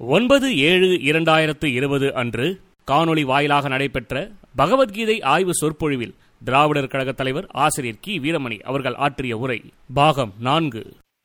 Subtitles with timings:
[0.00, 2.46] ஒன்பது ஏழு இரண்டாயிரத்து இருபது அன்று
[2.88, 8.18] காணொளி வாயிலாக நடைபெற்ற பகவத்கீதை ஆய்வு சொற்பொழிவில் திராவிடர் கழகத் தலைவர் ஆசிரியர் கி.
[8.18, 9.58] வீரமணி அவர்கள் ஆற்றிய உரை
[9.94, 10.82] பாகம் நான்கு.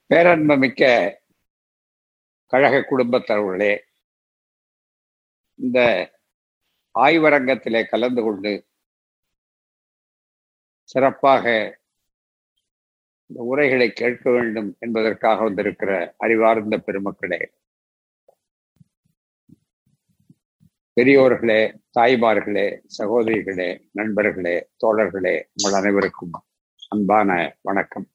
[0.10, 0.84] பேரன்பமிக்க
[2.46, 3.74] கழக குடும்பத்தவர்களே
[5.56, 5.80] இந்த
[6.96, 8.54] ஆய்வரங்கத்திலே கலந்து கொண்டு
[10.84, 11.46] சிறப்பாக
[13.26, 17.42] இந்த உரைகளை கேட்க வேண்டும் என்பதற்காக வந்திருக்கிற அறிவார்ந்த பெருமக்களே
[21.00, 26.32] பெரியோர்களே தாய்மார்களே சகோதரிகளே நண்பர்களே தோழர்களே உங்கள் அனைவருக்கும்
[26.92, 28.08] அன்பான வணக்கம்.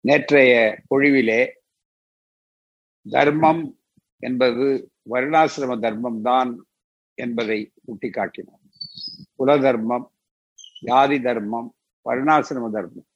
[0.00, 1.40] நேற்றைய பொழிவிலே
[3.06, 3.76] தர்மம்
[4.16, 6.64] என்பது வருணாசிரம தர்மம் தான்
[7.14, 8.62] என்பதை சுட்டிக்காட்டினோம்
[9.36, 10.12] குல தர்மம்
[10.82, 11.74] ஜாதி தர்மம்
[12.06, 13.06] வருணாசிரம தர்மம்.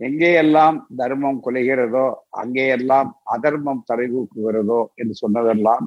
[0.00, 5.86] எங்கேயெல்லாம் தர்மம் குலைகிறதோ அங்கேயெல்லாம் அதர்மம் தலைதூக்குகிறதோ என்று சொன்னதெல்லாம்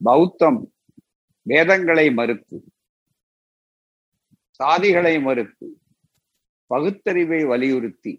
[0.00, 0.60] பௌத்தம்
[1.46, 2.56] வேதங்களை மறுத்து
[4.60, 5.66] சாதிகளை மறுத்து
[6.70, 8.12] பகுத்தறிவை வலியுறுத்தி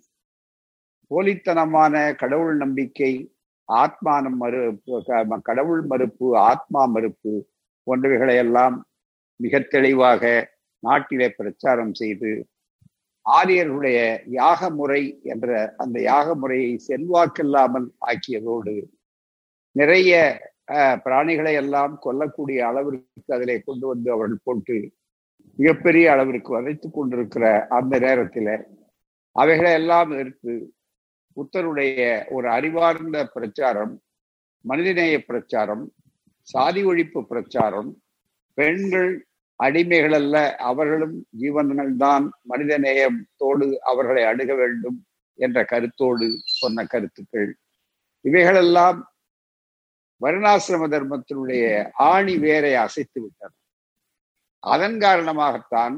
[1.11, 3.11] போலித்தனமான கடவுள் நம்பிக்கை
[3.69, 4.61] ஆத்மானம் மறு
[5.43, 7.33] கடவுள் மறுப்பு ஆத்மா மறுப்பு
[7.87, 8.75] போன்றவைகளையெல்லாம்
[9.39, 10.23] மிக தெளிவாக
[10.83, 12.31] நாட்டிலே பிரச்சாரம் செய்து
[13.25, 13.99] ஆரியர்களுடைய
[14.31, 15.47] யாக முறை என்ற
[15.77, 18.75] அந்த யாக முறையை செல்வாக்கில்லாமல் ஆக்கியதோடு
[19.75, 20.13] நிறைய
[20.95, 24.77] பிராணிகளை எல்லாம் கொல்லக்கூடிய அளவிற்கு அதிலே கொண்டு வந்து அவர்கள் போட்டு
[25.59, 28.51] மிகப்பெரிய அளவிற்கு வதைத்துக் கொண்டிருக்கிற அந்த நேரத்தில்
[29.35, 30.53] அவைகளை எல்லாம் எடுத்து
[31.37, 33.93] புத்தருடைய ஒரு அறிவார்ந்த பிரச்சாரம்
[34.65, 35.83] மனிதநேய பிரச்சாரம்
[36.47, 37.89] சாதி ஒழிப்பு பிரச்சாரம்
[38.57, 39.11] பெண்கள்
[39.59, 44.97] அடிமைகள் அல்ல அவர்களும் ஜீவன்கள் தான் மனித நேயத்தோடு அவர்களை அணுக வேண்டும்
[45.39, 46.27] என்ற கருத்தோடு
[46.59, 47.49] சொன்ன கருத்துக்கள்.
[48.25, 48.99] இவைகளெல்லாம்
[50.21, 53.53] வருணாசிரம தர்மத்தினுடைய ஆணி வேரை அசைத்து விட்டன
[54.63, 55.95] அதன் காரணமாகத்தான்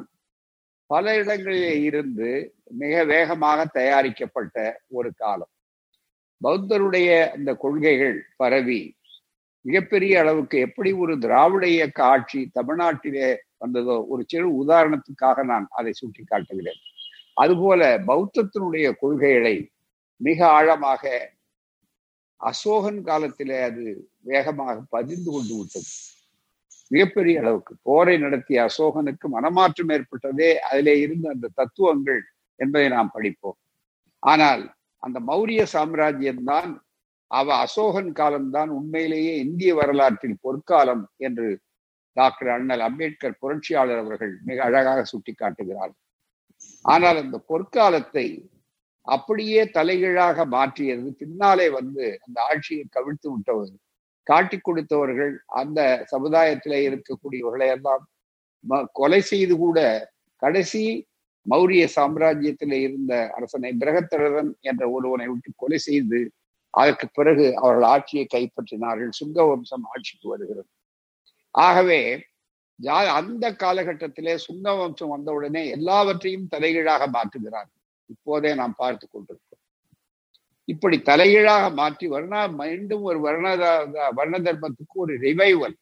[0.90, 2.30] பல இடங்களிலே இருந்து
[2.72, 4.56] மிக வேகமாக தயாரிக்கப்பட்ட
[4.90, 5.52] ஒரு காலம்.
[6.42, 8.96] பௌத்தருடைய இந்த கொள்கைகள் பரவி
[9.66, 16.24] மிகப்பெரிய அளவுக்கு எப்படி ஒரு திராவிட இயக்க ஆட்சி தமிழ்நாட்டிலே வந்ததோ ஒரு சிறு உதாரணத்துக்காக நான் அதை சுட்டி
[16.24, 16.80] காட்டுகிறேன்
[17.34, 19.56] அதுபோல பௌத்தத்தினுடைய கொள்கைகளை
[20.22, 21.04] மிக ஆழமாக
[22.42, 23.84] அசோகன் காலத்திலே அது
[24.22, 25.90] வேகமாக பதிந்து கொண்டு விட்டது.
[26.92, 32.22] மிகப்பெரிய அளவுக்கு போரை நடத்திய அசோகனுக்கு மனமாற்றம் ஏற்பட்டதே அதிலே இருந்த அந்த தத்துவங்கள்
[32.60, 33.58] என்பதை நாம் படிப்போம்.
[34.24, 34.64] ஆனால்
[35.04, 36.72] அந்த மௌரிய சாம்ராஜ்யம்தான்
[37.32, 41.48] அவ அசோகன் காலம்தான் உண்மையிலேயே இந்திய வரலாற்றில் பொற்காலம் என்று
[42.18, 45.94] டாக்டர் அண்ணல் அம்பேத்கர் புரட்சியாளர் அவர்கள் மிக அழகாக சுட்டி காட்டுகிறார்
[46.86, 48.26] ஆனால் அந்த பொற்காலத்தை
[49.16, 51.08] அப்படியே தலைகீழாக மாற்றியது.
[51.22, 53.74] பின்னாலே வந்து அந்த ஆட்சியை கவிழ்த்து விட்டவர்.
[54.28, 55.80] காட்டி கொடுத்தவர்கள் அந்த
[56.12, 58.04] சமுதாயத்திலே இருக்கக்கூடியவர்களை எல்லாம்
[59.00, 59.80] கொலை செய்து கூட
[60.44, 60.84] கடைசி
[61.46, 66.20] மௌரிய சாம்ராஜ்யத்திலே இருந்த அரசனை பிரகத்தரதன் என்ற ஒருவனை விட்டு கொலை செய்து
[66.74, 69.12] அதற்கு பிறகு அவர்கள் ஆட்சியை கைப்பற்றினார்கள்.
[69.20, 70.70] சுங்க வம்சம் ஆட்சிக்கு வருகிறது.
[71.56, 72.02] ஆகவே
[73.20, 77.79] அந்த காலகட்டத்திலே சுங்க வம்சம் வந்தவுடனே எல்லாவற்றையும் தலைகீழாக மாற்றுகிறார்கள்.
[78.10, 79.64] இப்போதே நாம் பார்த்து கொண்டிருக்கிறோம்.
[80.68, 83.48] இப்படி தலைகீழாக மாற்றி வர்ணா மீண்டும் ஒரு வர்ண
[84.16, 85.78] வர்ண தர்மத்துக்கு ஒரு ரிவைவல்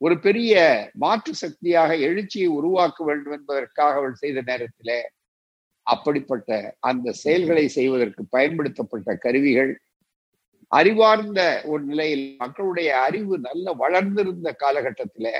[0.00, 0.54] ஒரு பெரிய
[0.94, 4.98] மாற்று சக்தியாக எழுச்சியை உருவாக்க வேண்டும் என்பதற்காக அவள் செய்த நேரத்திலே
[5.86, 9.72] அப்படிப்பட்ட அந்த செயல்களை செய்வதற்கு பயன்படுத்தப்பட்ட கருவிகள்
[10.72, 15.30] அறிவார்ந்த ஒரு நிலையில் மக்களுடைய அறிவு நல்ல வளர்ந்திருந்த காலகட்டத்தில்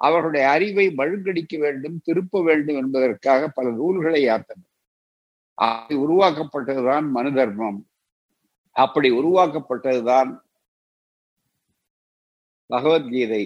[0.00, 4.71] அவர்களுடைய அறிவை மழுங்கடிக்க வேண்டும் திருப்ப வேண்டும் என்பதற்காக பல நூல்களை யாத்தனர்
[5.58, 7.80] அப்படி உருவாக்கப்பட்டதுதான் மனு தர்மம்.
[8.76, 10.30] அப்படி உருவாக்கப்பட்டதுதான்
[12.70, 13.44] பகவத்கீதை.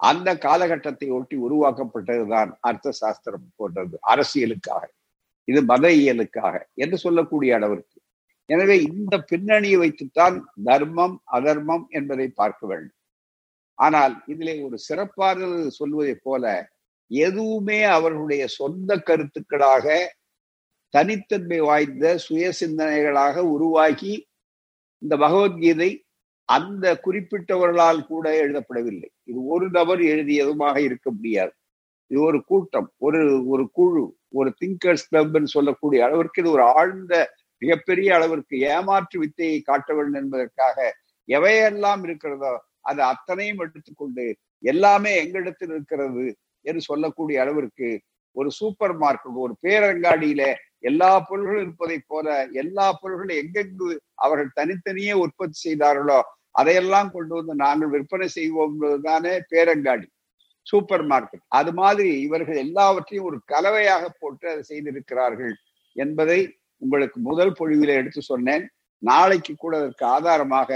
[0.00, 4.84] அந்த காலகட்டத்தை ஒட்டி உருவாக்கப்பட்டதுதான் அர்த்த சாஸ்திரம் போன்றது அரசியலுக்காக.
[5.48, 7.98] இது மத இயலுக்காக என்று சொல்லக்கூடிய அளவிற்கு.
[8.48, 12.98] எனவே இந்த பின்னணியை வைத்துத்தான் தர்மம் அதர்மம் என்பதை பார்க்க வேண்டும்.
[13.78, 16.72] ஆனால் இதிலே ஒரு சிறப்பானது சொல்வதைப் போல
[17.10, 19.86] எதுவுமே அவர்களுடைய சொந்த கருத்துக்களாக
[20.94, 24.12] தனித்தன்மை வாய்ந்த சுய சிந்தனைகளாக உருவாகி
[25.02, 25.90] இந்த பகவத்கீதை
[26.48, 29.08] அந்த குறிப்பிட்டவர்களால் கூட எழுதப்படவில்லை.
[29.24, 31.52] இது ஒரு நபர் எழுதியதுமாக இருக்க முடியாது.
[32.10, 37.14] இது ஒரு கூட்டம் ஒரு ஒரு குழு ஒரு திங்கர்ஸ் கிளப்னு சொல்லக்கூடிய அளவிற்கு இது ஒரு ஆழ்ந்த
[37.62, 40.78] மிகப்பெரிய அளவிற்கு ஏமாற்று வித்தையை காட்ட வேண்டும் என்பதற்காக
[41.28, 44.24] எவையெல்லாம் இருக்கிறதோ அது அத்தனையும் எடுத்துக்கொண்டு
[44.62, 46.26] எல்லாமே எங்களிடத்தில் இருக்கிறது
[46.64, 47.88] என்று சொல்லக்கூடிய அளவிற்கு
[48.36, 50.42] ஒரு சூப்பர் மார்க்கெட் ஒரு பேரங்காடியில
[50.90, 52.26] எல்லா பொருள்களும் இருப்பதை போல
[52.62, 53.88] எல்லா பொருள்களும் எங்கெங்கு
[54.24, 56.18] அவர்கள் தனித்தனியே உற்பத்தி செய்தார்களோ
[56.60, 58.74] அதையெல்லாம் கொண்டு வந்து நாங்கள் விற்பனை செய்வோம்
[59.52, 60.06] பேரங்காடி
[60.66, 61.44] சூப்பர் மார்க்கெட்.
[61.58, 65.54] அது மாதிரி இவர்கள் எல்லாவற்றையும் ஒரு கலவையாக போட்டு அதை செய்திருக்கிறார்கள்
[65.96, 66.38] என்பதை
[66.82, 68.64] உங்களுக்கு முதல் பொழிவில எடுத்து சொன்னேன்.
[69.02, 70.70] நாளைக்கு கூட அதற்கு ஆதாரமாக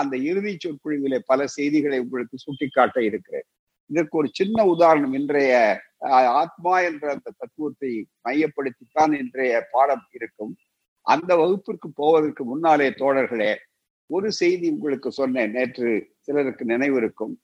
[0.00, 3.46] அந்த இறுதி சொற்பொழிவிலே பல செய்திகளை உங்களுக்கு சுட்டிக்காட்ட இருக்கிறேன்.
[3.90, 5.14] இதற்கு ஒரு சின்ன உதாரணம்.
[5.20, 5.52] இன்றைய
[6.02, 7.90] ஆத்மா என்ற அந்த தத்துவத்தை
[8.24, 10.52] மையப்படுத்தித்தான் இன்றைய பாடம் இருக்கும்.
[11.06, 13.52] அந்த வகுப்பிற்கு போவதற்கு முன்னாலே தோழர்களே
[14.10, 15.50] ஒரு செய்தி உங்களுக்கு சொன்னேன்.
[15.50, 15.90] நேற்று
[16.20, 17.34] சிலருக்கு நினைவு இருக்கும்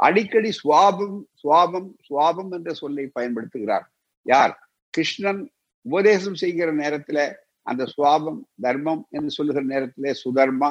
[0.00, 3.86] அடிக்கடி சுவாபம் சுவாபம் சுவாபம் என்ற சொல்லை பயன்படுத்துகிறார்.
[4.26, 4.54] யார்?
[4.94, 5.42] கிருஷ்ணன்
[5.86, 7.18] உபதேசம் செய்கிற நேரத்துல
[7.66, 10.70] அந்த சுவாபம் தர்மம் என்று சொல்லுகிற நேரத்திலே சுதர்மா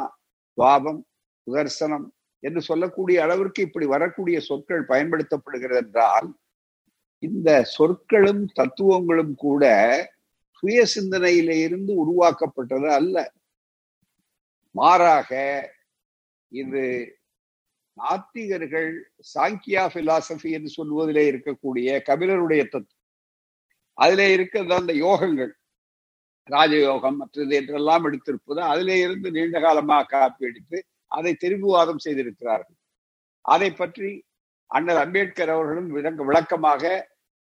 [0.57, 1.01] சுவாபம்
[1.48, 2.07] சுதர்சனம்
[2.44, 6.28] என்று சொல்லக்கூடிய அளவிற்கு இப்படி வரக்கூடிய சொற்கள் பயன்படுத்தப்படுகிறது என்றால்
[7.24, 9.63] இந்த சொற்களும் தத்துவங்களும் கூட
[10.57, 13.18] சுய சிந்தனையில இருந்து உருவாக்கப்பட்டது அல்ல.
[14.75, 15.31] மாறாக
[16.51, 16.83] இது
[17.98, 18.89] நாத்திகர்கள்
[19.33, 22.95] சாங்கியா பிலாசபி என்று சொல்வதிலே இருக்கக்கூடிய கபிலருடைய தத்துவம்.
[23.98, 25.51] அதிலே இருக்கிறது அந்த யோகங்கள்.
[26.50, 30.77] ராஜயோகம் மற்றது என்றெல்லாம் எடுத்திருப்பது அதிலே இருந்து நீண்ட காலமாக காப்பி எடுத்து
[31.12, 32.77] அதை திரும்புவாதம் செய்திருக்கிறார்கள்.
[33.45, 34.10] அதை பற்றி
[34.72, 36.83] அண்ணல் அம்பேத்கர் அவர்களும் விளக்க விளக்கமாக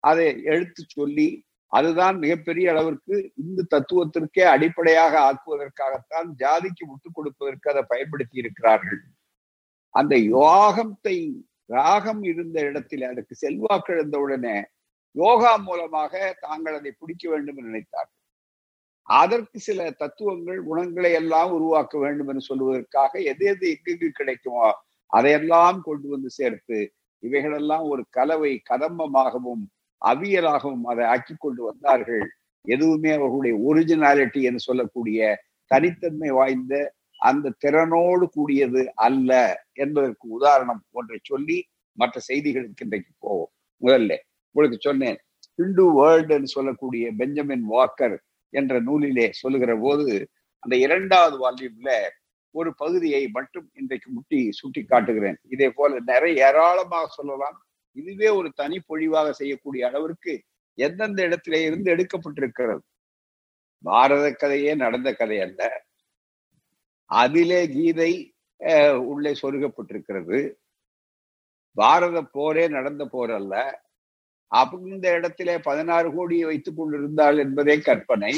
[0.04, 1.28] அதை எடுத்து சொல்லி
[1.72, 9.00] அதுதான் மிகப்பெரிய அளவிற்கு இந்து தத்துவத்திற்கே அடிப்படையாக ஆக்குவதற்காகத்தான் ஜாதிக்கு விட்டுக் கொடுப்பதற்கு அதை பயன்படுத்தி இருக்கிறார்கள்.
[9.94, 11.16] அந்த யோகத்தை
[11.70, 14.56] ராகம் இருந்த இடத்தில் அதுக்கு செல்வாக்கு இழந்தவுடனே
[15.16, 18.20] யோகா மூலமாக தாங்கள் அதை பிடிக்க வேண்டும் என்று நினைத்தார்கள்.
[19.08, 24.68] அதற்கு சில தத்துவங்கள் குணங்களை எல்லாம் உருவாக்க வேண்டும் என்று சொல்வதற்காக எது எது எங்கெங்கு கிடைக்குமோ
[25.12, 26.78] அதையெல்லாம் கொண்டு வந்து சேர்த்து
[27.22, 29.64] இவைகளெல்லாம் ஒரு கலவை கதம்பமாகவும்
[30.12, 32.24] அவியலாகவும் அதை ஆக்கி கொண்டு வந்தார்கள்.
[32.64, 35.18] எதுவுமே அவர்களுடைய ஒரிஜினாலிட்டி என்று சொல்லக்கூடிய
[35.70, 36.74] தனித்தன்மை வாய்ந்த
[37.20, 39.30] அந்த திறனோடு கூடியது அல்ல
[39.72, 41.58] என்பதற்கு உதாரணம் ஒன்றை சொல்லி
[41.98, 43.50] மற்ற செய்திகளுக்கு இன்றைக்கு போவோம்.
[43.82, 44.12] முதல்ல
[44.54, 45.18] உங்களுக்கு சொன்னேன்
[45.58, 48.16] ஹிந்து வேர்ல்டு சொல்லக்கூடிய பெஞ்சமின் வாக்கர்
[48.52, 50.06] என்ற நூலிலே சொல்லுகிற போது
[50.62, 51.90] அந்த இரண்டாவது வால்யூம்ல
[52.54, 57.56] ஒரு பகுதியை மட்டும் இன்றைக்கு முட்டி சுட்டி காட்டுகிறேன் இதே போல நிறைய ஏராளமாக சொல்லலாம்.
[58.00, 60.32] இதுவே ஒரு தனி பொழிவாக செய்யக்கூடிய அளவிற்கு
[60.78, 62.82] எந்தெந்த இடத்திலே இருந்து எடுக்கப்பட்டிருக்கிறது?
[63.84, 65.60] பாரத கதையே நடந்த கதை அல்ல.
[67.10, 68.12] அதிலே கீதை
[69.12, 70.40] உள்ளே சொருகப்பட்டிருக்கிறது.
[71.80, 73.54] பாரத போரே நடந்த போர் அல்ல.
[74.94, 78.32] இந்த இடத்திலே பதினாறு கோடியை வைத்துக் கொண்டிருந்தாள் என்பதே கற்பனை.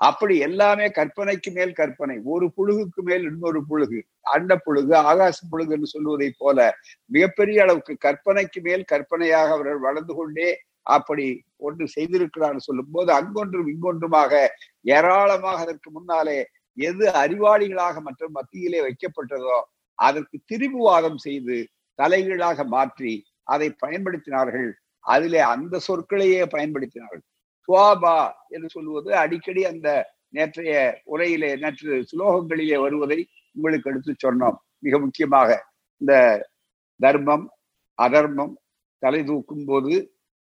[0.00, 2.16] அப்படி எல்லாமே கற்பனைக்கு மேல் கற்பனை.
[2.32, 3.98] ஒரு புழுகுக்கு மேல் இன்னொரு புழுகு
[4.34, 6.58] அண்ட புழுகு ஆகாச புழுகு என்று சொல்வதை போல
[7.10, 10.48] மிகப்பெரிய அளவுக்கு கற்பனைக்கு மேல் கற்பனையாக அவர்கள் வளர்ந்து கொண்டே
[10.96, 11.26] அப்படி
[11.68, 14.32] ஒன்று செய்திருக்கிறான்னு சொல்லும் போது அங்கொன்றும் இங்கொன்றுமாக
[14.96, 16.38] ஏராளமாக அதற்கு முன்னாலே
[16.78, 19.58] எது அறிவாளிகளாக மற்றும் மத்தியிலே வைக்கப்பட்டதோ
[19.98, 21.56] அதற்கு திரிபுவாதம் செய்து
[21.98, 23.12] தலைகீழாக மாற்றி
[23.54, 24.70] அதை பயன்படுத்தினார்கள்.
[25.04, 27.22] அதிலே அந்த சொற்களையே பயன்படுத்தினார்கள்.
[27.70, 28.16] துவாபா
[28.48, 29.88] என்று சொல்லுவது அடிக்கடி அந்த
[30.28, 30.72] நேற்றைய
[31.12, 33.18] உரையிலே நேற்று சுலோகங்களிலே வருவதை
[33.56, 34.56] உங்களுக்கு எடுத்து சொன்னோம்.
[34.78, 35.50] மிக முக்கியமாக
[36.00, 36.14] இந்த
[37.00, 37.46] தர்மம்
[37.98, 38.54] அதர்மம்
[39.02, 39.94] தலை தூக்கும் போது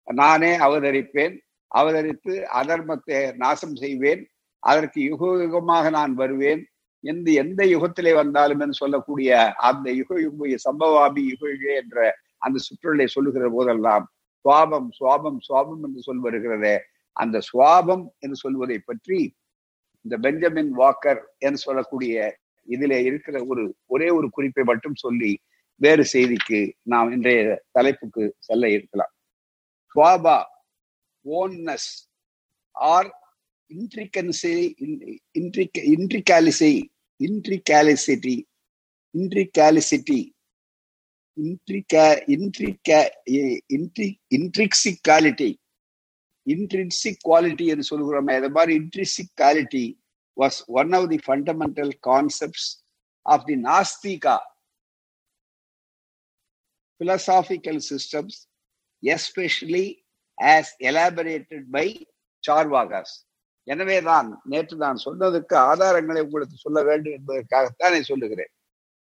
[0.08, 1.34] நானே அவதரிப்பேன்
[1.70, 4.22] அவதரித்து அதர்மத்தை நாசம் செய்வேன்
[4.62, 6.62] அதற்கு யுக யுகமாக நான் வருவேன்.
[7.04, 9.30] எந்த எந்த யுகத்திலே வந்தாலும் என்று சொல்லக்கூடிய
[9.68, 11.98] அந்த யுக யுக சம்பவாபி யுகே என்ற
[12.38, 14.06] அந்த சுற்றுலை சொல்லுகிற போதெல்லாம்
[14.44, 16.76] சுவாபம் சுவாபம் சுவாபம் என்று சொல் வருகிறதே
[17.18, 19.18] அந்த சுவாபம் என்று சொல்வதை பற்றி
[20.04, 22.16] இந்த பெஞ்சமின் வாக்கர் என்று சொல்லக்கூடிய
[22.68, 25.32] இதில் இருக்கிற ஒரு ஒரே ஒரு குறிப்பை மட்டும் சொல்லி
[25.80, 29.12] வேறு செய்திக்கு நாம் இன்றைய தலைப்புக்கு செல்ல இருக்கலாம்.
[29.92, 30.38] சுவாபா
[31.24, 31.90] ownness
[32.74, 33.10] or
[33.70, 34.54] intricacy
[35.92, 36.72] intrinsicality
[37.20, 38.36] intrinsicality
[39.14, 40.20] intrinsicality
[41.36, 43.00] intrinsic intrinsic
[43.76, 45.50] intrinsic intrinsicality
[46.48, 49.84] intrinsic quality என்று சொல்கிறோமே அது மாதிரி intrinsic quality
[50.36, 52.68] was one of the fundamental concepts
[53.26, 54.36] of the nastika
[57.00, 58.38] philosophical systems
[59.02, 59.86] especially
[60.38, 61.86] as elaborated by
[62.44, 63.14] Charvakas
[63.66, 68.52] எனவே தான் நேற்று நான் சொன்னதுக்கு ஆதாரங்களை உங்களுக்கு சொல்ல வேண்டும் என்பதற்காகத்தானே சொல்லுகிறேன்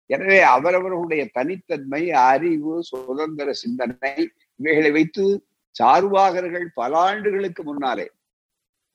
[0.09, 4.13] எனவே அவரவர்களுடைய தனித்தன்மை அறிவு சுதந்திர சிந்தனை
[4.59, 5.25] இவைகளை வைத்து
[5.75, 8.07] சார்வாகர்கள் பல ஆண்டுகளுக்கு முன்னாலே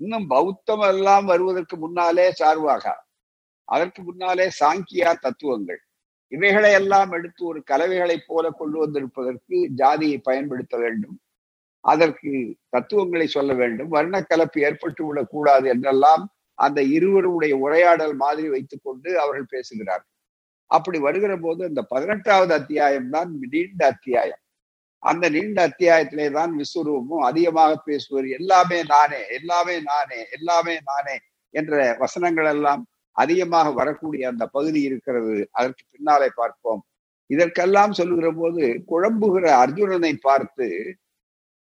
[0.01, 2.85] இன்னும் பௌத்தம் எல்லாம் வருவதற்கு முன்னாலே சார்வாக?
[3.69, 5.81] அதற்கு முன்னாலே சாங்கியா தத்துவங்கள்.
[6.33, 11.17] இவைகளை எல்லாம் எடுத்து ஒரு கலவைகளைப் போல கொண்டு வந்திருப்பதற்கு ஜாதியை பயன்படுத்த வேண்டும்.
[11.85, 12.31] அதற்கு
[12.69, 13.93] தத்துவங்களை சொல்ல வேண்டும்.
[13.93, 16.25] வர்ணக்கலப்பு ஏற்பட்டு விடக்கூடாது என்றெல்லாம்
[16.59, 20.15] அந்த இருவருடைய உரையாடல் மாதிரி வைத்துக் கொண்டு அவர்கள் பேசுகிறார்கள்.
[20.71, 24.43] அப்படி வருகிற போது அந்த பதினெட்டாவது அத்தியாயம் தான் நீண்ட அத்தியாயம்.
[25.03, 31.17] அந்த நீண்ட அத்தியாயத்திலே தான் விஸ்வரூபமும் அதிகமாக பேசுவது எல்லாமே நானே எல்லாமே நானே எல்லாமே நானே
[31.55, 32.83] என்ற வசனங்கள் எல்லாம்
[33.17, 35.37] அதிகமாக வரக்கூடிய அந்த பகுதி இருக்கிறது.
[35.51, 36.83] அதற்கு பின்னாலே பார்ப்போம்.
[37.31, 40.69] இதற்கெல்லாம் சொல்லுகிற போது குழம்புகிற அர்ஜுனனை பார்த்து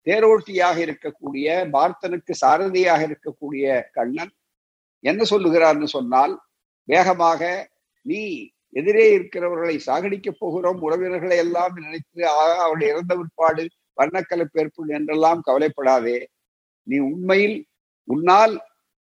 [0.08, 4.32] தேரோட்டியாக இருக்கக்கூடிய பார்த்தனுக்கு சாரதியாக இருக்கக்கூடிய கண்ணன்
[5.04, 6.34] என்ன சொல்லுகிறார்னு சொன்னால்
[6.88, 7.42] வேகமாக
[8.06, 8.22] நீ
[8.76, 10.80] எதிரே இருக்கிறவர்களை சாகடிக்கப் போகிறோம்.
[10.82, 12.28] உறவினர்களை எல்லாம் நினைத்து
[12.66, 13.64] அவள் இறந்த பிற்பாடு
[14.02, 16.18] வண்ணக்கலப்பு ஏற்படும் என்றெல்லாம் கவலைப்படாதே.
[16.88, 17.58] நீ உண்மையில்
[18.08, 18.54] உன்னால்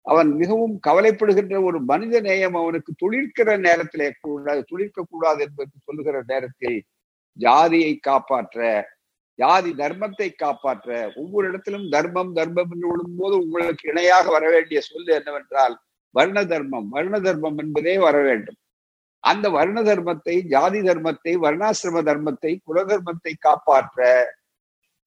[0.06, 6.78] அவன் மிகவும் கவலைப்படுகின்ற ஒரு மனித நேயம் அவனுக்கு துளிர்க்கிற நேரத்திலே கூட துளிர்க்க கூடாது என்பது சொல்லுகிற நேரத்தில்
[7.38, 8.60] ஜாதியை காப்பாற்ற
[9.40, 15.76] ஜாதி தர்மத்தை காப்பாற்ற ஒவ்வொரு இடத்திலும் தர்மம் தர்மம் என்று விழும்போது உங்களுக்கு இணையாக வர வேண்டிய சொல் என்னவென்றால்
[16.16, 16.90] வர்ண தர்மம்.
[16.90, 18.60] வர்ண தர்மம் என்பதே வர வேண்டும்.
[19.24, 24.00] அந்த வர்ண தர்மத்தை ஜாதி தர்மத்தை வர்ணாசிரம தர்மத்தை குல தர்மத்தை காப்பாற்ற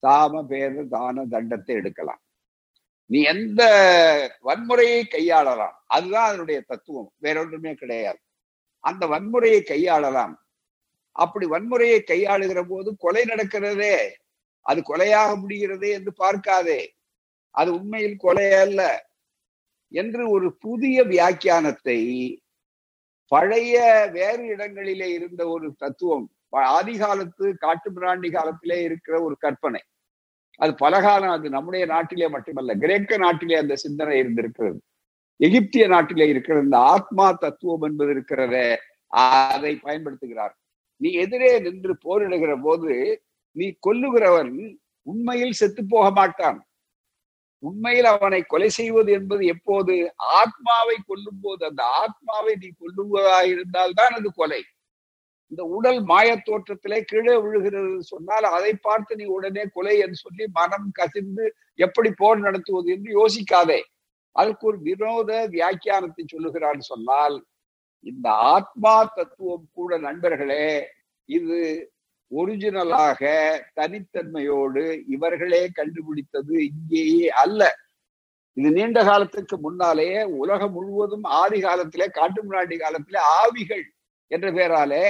[0.03, 2.21] தாம பேத தான தண்டத்தை எடுக்கலாம்.
[3.09, 3.61] நீ எந்த
[4.45, 8.19] வன்முறையை கையாளலாம் அதுதான் அதனுடைய தத்துவம் வேறொன்றுமே கிடையாது.
[8.83, 10.35] அந்த வன்முறையை கையாளலாம்.
[11.15, 13.95] அப்படி வன்முறையை கையாளுகிற போது கொலை நடக்கிறதே
[14.65, 16.81] அது கொலையாக முடிகிறதே என்று பார்க்காதே
[17.55, 18.81] அது உண்மையில் கொலை அல்ல.
[19.91, 21.99] என்று ஒரு புதிய வியாக்கியானத்தை
[23.27, 29.81] பழைய வேறு இடங்களிலே இருந்த ஒரு தத்துவம் ஆதி காலத்து காட்டு பிராண்டி காலத்திலே இருக்கிற ஒரு கற்பனை.
[30.55, 34.79] அது பலகாலம் அது நம்முடைய நாட்டிலே மட்டுமல்ல கிரேக்க நாட்டிலே அந்த சிந்தனை இருந்திருக்கிறது.
[35.39, 40.55] எகிப்திய நாட்டிலே இருக்கிற இந்த ஆத்மா தத்துவம் என்பது இருக்கிறத அதை பயன்படுத்துகிறார்.
[40.97, 46.66] நீ எதிரே நின்று போரிடுகிற போது நீ கொல்லுகிறவன் உண்மையில் செத்து போக மாட்டான்.
[47.63, 49.95] உண்மையில் அவனை கொலை செய்வது என்பது எப்போது?
[50.39, 54.61] ஆத்மாவை கொல்லும் போது அந்த ஆத்மாவை நீ கொல்லுவதாக இருந்தால்தான் அது கொலை.
[55.51, 60.89] இந்த உடல் மாய தோற்றத்திலே கீழே விழுகிறது சொன்னால் அதை பார்த்து நீ உடனே கொலை என்று சொல்லி மனம்
[60.99, 61.45] கசிந்து
[61.79, 63.79] எப்படி போர் நடத்துவது என்று யோசிக்காதே.
[64.35, 67.37] அதற்கு ஒரு வினோத வியாக்கியானத்தை சொல்லுகிறான்னு சொன்னால்
[68.05, 70.67] இந்த ஆத்மா தத்துவம் கூட நண்பர்களே
[71.29, 71.57] இது
[72.31, 73.21] ஒரிஜினலாக
[73.79, 74.83] தனித்தன்மையோடு
[75.15, 77.61] இவர்களே கண்டுபிடித்தது இங்கேயே அல்ல.
[78.57, 83.85] இது நீண்ட காலத்துக்கு முன்னாலேயே உலகம் முழுவதும் ஆதி காலத்திலே காட்டு முன்னாடி காலத்திலே ஆவிகள்
[84.31, 85.03] என்ற பெயராலே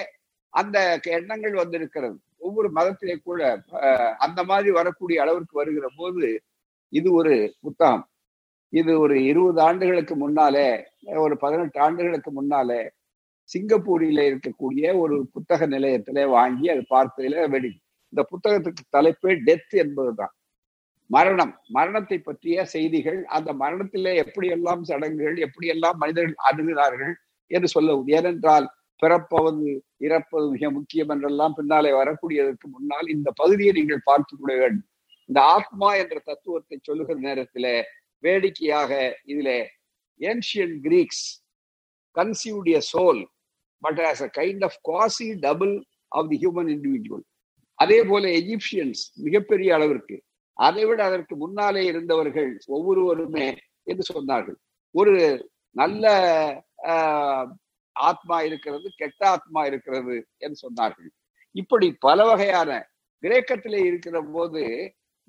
[0.54, 0.78] அந்த
[1.18, 2.18] எண்ணங்கள் வந்திருக்கிறது.
[2.48, 3.42] ஒவ்வொரு மதத்திலே கூட
[4.26, 6.28] அந்த மாதிரி வரக்கூடிய அளவிற்கு வருகிற போது
[6.94, 8.06] இது ஒரு புத்தகம்
[8.74, 10.68] இது ஒரு இருபது ஆண்டுகளுக்கு முன்னாலே
[11.26, 12.80] ஒரு பதினெட்டு ஆண்டுகளுக்கு முன்னாலே
[13.54, 17.72] சிங்கப்பூரில இருக்கக்கூடிய ஒரு புத்தக நிலையத்திலே வாங்கி அது பார்த்ததில வெடி.
[18.14, 20.34] இந்த புத்தகத்துக்கு தலைப்பே டெத் என்பதுதான்.
[21.10, 21.54] மரணம்.
[21.68, 27.14] மரணத்தை பற்றிய செய்திகள் அந்த மரணத்திலே எப்படியெல்லாம் சடங்குகள் எப்படியெல்லாம் மனிதர்கள் அணுகிறார்கள்
[27.52, 28.68] என்று சொல்ல ஏனென்றால்
[29.02, 34.88] பிறப்பவது இறப்பது மிக முக்கியம் என்றெல்லாம் பின்னாலே வரக்கூடியதற்கு முன்னால் இந்த பகுதியை நீங்கள் பார்த்து கொள்ள வேண்டும்.
[35.30, 37.76] இந்த ஆத்மா என்ற தத்துவத்தை சொல்லுகிற நேரத்திலே
[38.24, 38.92] வேடிக்கையாக
[39.24, 39.60] இதிலே
[40.20, 41.26] ancient Greeks
[42.16, 43.22] conceived soul
[43.84, 45.74] but as a kind of quasi double
[46.12, 47.26] of the human individual
[47.80, 50.16] அதே போல எஜிப்சியன்ஸ் மிகப்பெரிய அளவிற்கு
[50.58, 53.48] அதை விட அதற்கு முன்னாலே இருந்தவர்கள் ஒவ்வொருவருமே
[53.88, 54.58] என்று சொன்னார்கள்.
[54.96, 55.14] ஒரு
[55.76, 56.06] நல்ல
[57.96, 61.10] ஆத்மா இருக்கிறது கெட்ட ஆத்மா இருக்கிறது என்று சொன்னார்கள்.
[61.56, 62.72] இப்படி பல வகையான
[63.24, 64.64] கிரேக்கத்திலே இருக்கிற போது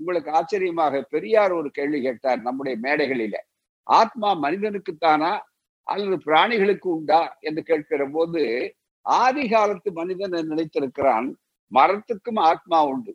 [0.01, 3.37] உங்களுக்கு ஆச்சரியமாக பெரியார் ஒரு கேள்வி கேட்டார் நம்முடைய மேடைகளில.
[3.87, 5.31] ஆத்மா மனிதனுக்குத்தானா
[5.89, 8.43] அல்லது பிராணிகளுக்கு உண்டா என்று கேட்கிற போது
[9.07, 11.29] ஆதி காலத்து மனிதன் நினைத்திருக்கிறான்
[11.73, 13.13] மரத்துக்கும் ஆத்மா உண்டு.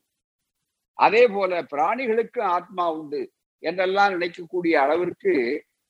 [0.99, 3.21] அதே போல பிராணிகளுக்கும் ஆத்மா உண்டு
[3.63, 5.33] என்றெல்லாம் நினைக்கக்கூடிய அளவிற்கு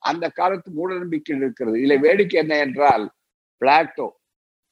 [0.04, 1.76] அந்த காலத்து மூட நம்பிக்கை இருக்கிறது.
[1.78, 3.06] இதுல வேடிக்கை என்ன என்றால்
[3.62, 4.08] பிளாட்டோ.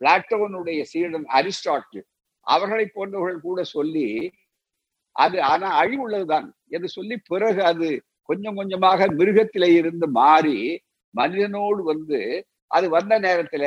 [0.01, 2.06] பிளாட்டோனுடைய சீடன் அரிஸ்டாட்டில்.
[2.48, 4.08] அவர்களை போன்றவர்கள் கூட சொல்லி
[5.15, 7.88] அது ஆனா அழிவுள்ளதுதான் என்று சொல்லி பிறகு அது
[8.30, 10.58] கொஞ்சம் கொஞ்சமாக மிருகத்திலே இருந்து மாறி
[11.13, 12.20] மனிதனோடு வந்து
[12.72, 13.65] அது வந்த நேரத்துல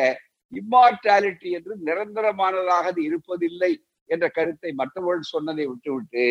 [0.52, 3.72] இம்மார்டாலிட்டி என்று நிரந்தரமானதாக அது இருப்பதில்லை
[4.10, 6.26] என்ற கருத்தை மற்றவர்கள் சொன்னதை விட்டுவிட்டு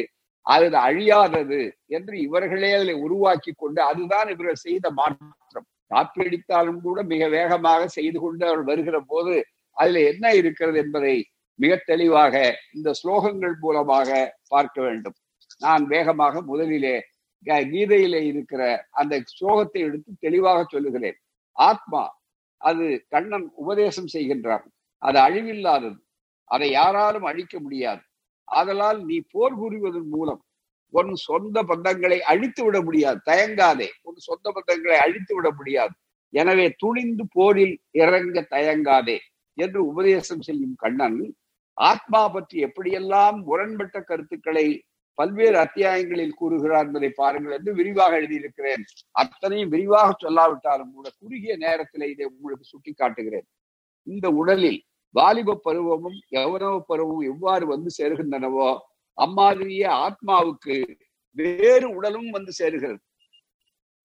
[0.45, 5.67] அது அழியாதது என்று இவர்களே அதில் உருவாக்கி கொண்டு அதுதான் இவர்கள் செய்த மாற்றம்.
[5.91, 9.33] காப்பீடித்தாலும் கூட மிக வேகமாக செய்து கொண்டு அவர் வருகிற போது
[9.77, 11.15] அதுல என்ன இருக்கிறது என்பதை
[11.59, 12.35] மிக தெளிவாக
[12.73, 14.09] இந்த ஸ்லோகங்கள் மூலமாக
[14.47, 15.15] பார்க்க வேண்டும்.
[15.61, 16.95] நான் வேகமாக முதலிலே
[17.45, 21.17] கீதையிலே இருக்கிற அந்த ஸ்லோகத்தை எடுத்து தெளிவாக சொல்லுகிறேன்.
[21.57, 22.03] ஆத்மா
[22.61, 24.65] அது கண்ணன் உபதேசம் செய்கின்றார்
[25.01, 25.97] அது அழிவில்லாதது.
[26.51, 28.01] அதை யாராலும் அழிக்க முடியாது.
[28.47, 30.41] அதனால் நீ போர் புரிவதன் மூலம்
[30.93, 33.19] உன் சொந்த பந்தங்களை அழித்து விட முடியாது.
[33.25, 33.89] தயங்காதே.
[34.01, 35.93] உன் சொந்த பந்தங்களை அழித்து விட முடியாது.
[36.33, 39.17] எனவே துணிந்து போரில் இறங்க தயங்காதே
[39.57, 41.19] என்று உபதேசம் செய்யும் கண்ணன்
[41.77, 44.65] ஆத்மா பற்றி எப்படியெல்லாம் முரண்பட்ட கருத்துக்களை
[45.17, 48.83] பல்வேறு அத்தியாயங்களில் கூறுகிறார் என்பதை பாருங்கள் என்று விரிவாக எழுதியிருக்கிறேன்.
[49.11, 53.47] அத்தனையும் விரிவாக சொல்லாவிட்டாலும் கூட குறுகிய நேரத்தில் இதை உங்களுக்கு சுட்டி காட்டுகிறேன்
[54.07, 54.79] இந்த உடலில்
[55.15, 58.69] வாலிப பருவமும் யவனவ பருவமும் எவ்வாறு வந்து சேருகின்றனவோ
[59.17, 60.75] அம்மாதிரியே ஆத்மாவுக்கு
[61.37, 62.99] வேறு உடலும் வந்து சேருகிறது.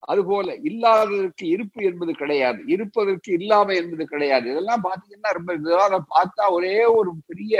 [0.03, 2.59] அதுபோல இல்லாததற்கு இருப்பு என்பது கிடையாது.
[2.67, 4.45] இருப்பதற்கு இல்லாமை என்பது கிடையாது.
[4.49, 6.05] இதெல்லாம் பாத்தீங்கன்னா ரொம்ப விவாதம்.
[6.15, 7.55] பார்த்தா ஒரே ஒரு பெரிய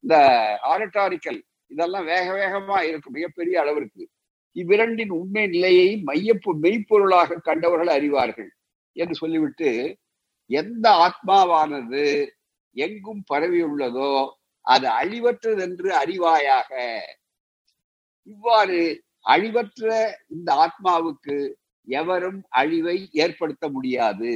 [0.00, 0.16] இந்த
[0.72, 1.40] ஆரட்டாரிக்கல்
[1.74, 4.02] இதெல்லாம் வேக வேகமா இருக்கும் மிகப்பெரிய அளவிற்கு.
[4.56, 8.50] இவ்விரண்டின் உண்மை நிலையை மையப்பு மெய்ப்பொருளாக கண்டவர்கள் அறிவார்கள்
[8.96, 9.70] என்று சொல்லிவிட்டு
[10.50, 12.04] எந்த ஆத்மாவானது
[12.76, 14.12] எங்கும் பரவி உள்ளதோ
[14.64, 16.70] அது அழிவற்றது என்று அறிவாயாக.
[18.26, 18.80] இவ்வாறு
[19.26, 19.88] அழிவற்ற
[20.28, 21.36] இந்த ஆத்மாவுக்கு
[21.88, 24.32] எவரும் அழிவை ஏற்படுத்த முடியாது.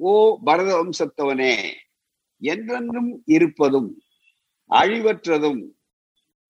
[0.00, 0.12] ஓ
[0.44, 1.54] பரத வம்சத்தவனே
[2.42, 3.90] என்றென்றும் இருப்பதும்
[4.72, 5.62] அழிவற்றதும்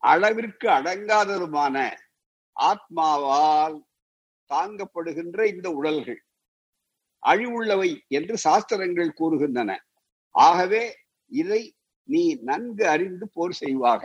[0.03, 1.77] அளவிற்கு அடங்காததுமான
[2.57, 3.77] ஆத்மாவால்
[4.51, 6.21] தாங்கப்படுகின்ற இந்த உடல்கள்.
[7.23, 9.71] அழிவுள்ளவை என்று சாஸ்திரங்கள் கூறுகின்றன.
[10.35, 10.83] ஆகவே
[11.33, 11.63] இதை
[12.09, 14.03] நீ நன்கு அறிந்து போர் செய்வாக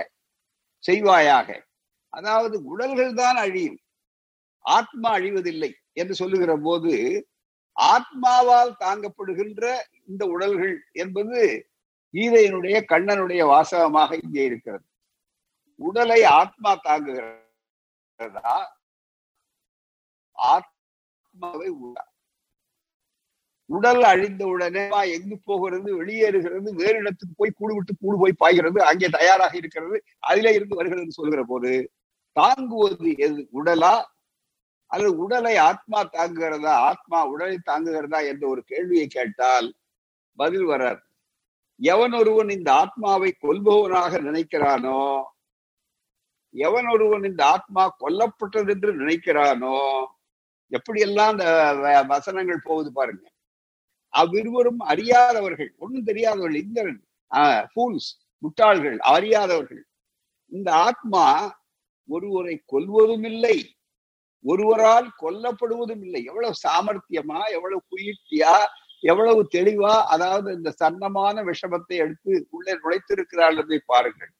[0.83, 1.49] செய்வாயாக.
[2.13, 3.79] அதாவது உடல்கள் தான் அழியும்.
[4.65, 6.93] ஆத்மா அழிவதில்லை என்று சொல்லுகிற போது
[7.75, 9.63] ஆத்மாவால் தாங்கப்படுகின்ற
[10.05, 11.39] இந்த உடல்கள் என்பது
[12.13, 14.85] கீதையினுடைய கண்ணனுடைய வாசகமாக இங்கே இருக்கிறது.
[15.75, 18.65] உடலை ஆத்மா தாங்குகிறதா?
[20.31, 21.69] ஆத்மாவை
[23.69, 26.03] உடல் அழிந்த உடனே எங்கு போகிறது?
[26.03, 26.73] வெளியேறுகிறது.
[26.73, 28.83] வேறு இடத்துக்கு போய் கூடு விட்டு கூடு போய் பாய்கிறது.
[28.83, 30.03] அங்கே தயாராக இருக்கிறது.
[30.19, 31.91] அதிலே இருந்து வருகிறது சொல்கிற போது
[32.31, 33.47] தாங்குவது எது?
[33.53, 34.05] உடலா?
[34.91, 36.73] அல்லது உடலை ஆத்மா தாங்குகிறதா?
[36.89, 39.73] ஆத்மா உடலை தாங்குகிறதா என்ற ஒரு கேள்வியை கேட்டால்
[40.33, 41.06] பதில் வராது.
[41.79, 45.01] எவன் ஒருவன் இந்த ஆத்மாவை கொல்பவனாக நினைக்கிறானோ
[46.55, 49.79] எவன் ஒருவன் இந்த ஆத்மா கொல்லப்பட்டது என்று நினைக்கிறானோ
[50.71, 51.45] எப்படியெல்லாம் அந்த
[52.13, 53.25] வசனங்கள் போகுது பாருங்க.
[54.13, 56.99] அவ்விருவரும் அறியாதவர்கள் ஒன்றும் தெரியாதவர்கள் இந்திரன்
[57.71, 58.09] ஃபூல்ஸ்
[58.43, 59.83] முட்டாள்கள் அறியாதவர்கள்.
[60.51, 61.25] இந்த ஆத்மா
[62.09, 63.57] ஒருவரை கொல்வதும் இல்லை
[64.45, 66.21] ஒருவரால் கொல்லப்படுவதும் இல்லை.
[66.29, 68.53] எவ்வளவு சாமர்த்தியமா எவ்வளவு குயிர்த்தியா
[69.03, 74.31] எவ்வளவு தெளிவா அதாவது இந்த சன்னமான விஷமத்தை எடுத்து உள்ளே நுழைத்திருக்கிறாள் என்பதை பாருங்கள்.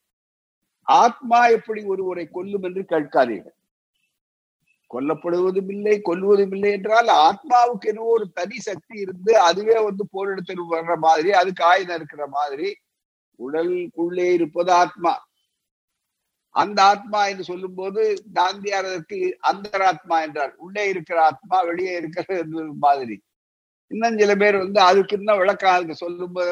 [0.87, 3.55] ஆத்மா எப்படி ஒருவரை கொல்லும் என்று கேட்காதீர்கள்.
[4.91, 10.93] கொல்லப்படுவதும் இல்லை கொல்லுவதும் இல்லை என்றால் ஆத்மாவுக்கு என்னவோ ஒரு தனி சக்தி இருந்து அதுவே வந்து போரிடத்தில் வர்ற
[10.97, 12.69] மாதிரி அதுக்கு ஆயுதம் இருக்கிற மாதிரி
[13.39, 15.13] உடலுக்குள்ளே இருப்பது ஆத்மா.
[16.55, 18.01] அந்த ஆத்மா என்று சொல்லும் போது
[18.33, 19.17] காந்தியார் அதற்கு
[19.51, 20.53] அந்தராத்மா என்றார்.
[20.57, 22.27] உள்ளே இருக்கிற ஆத்மா வெளியே இருக்கிற
[22.85, 23.17] மாதிரி.
[23.91, 26.49] இன்னும் சில பேர் வந்து அதுக்கு இன்னும் விளக்கம் அதுக்கு சொல்லும் போது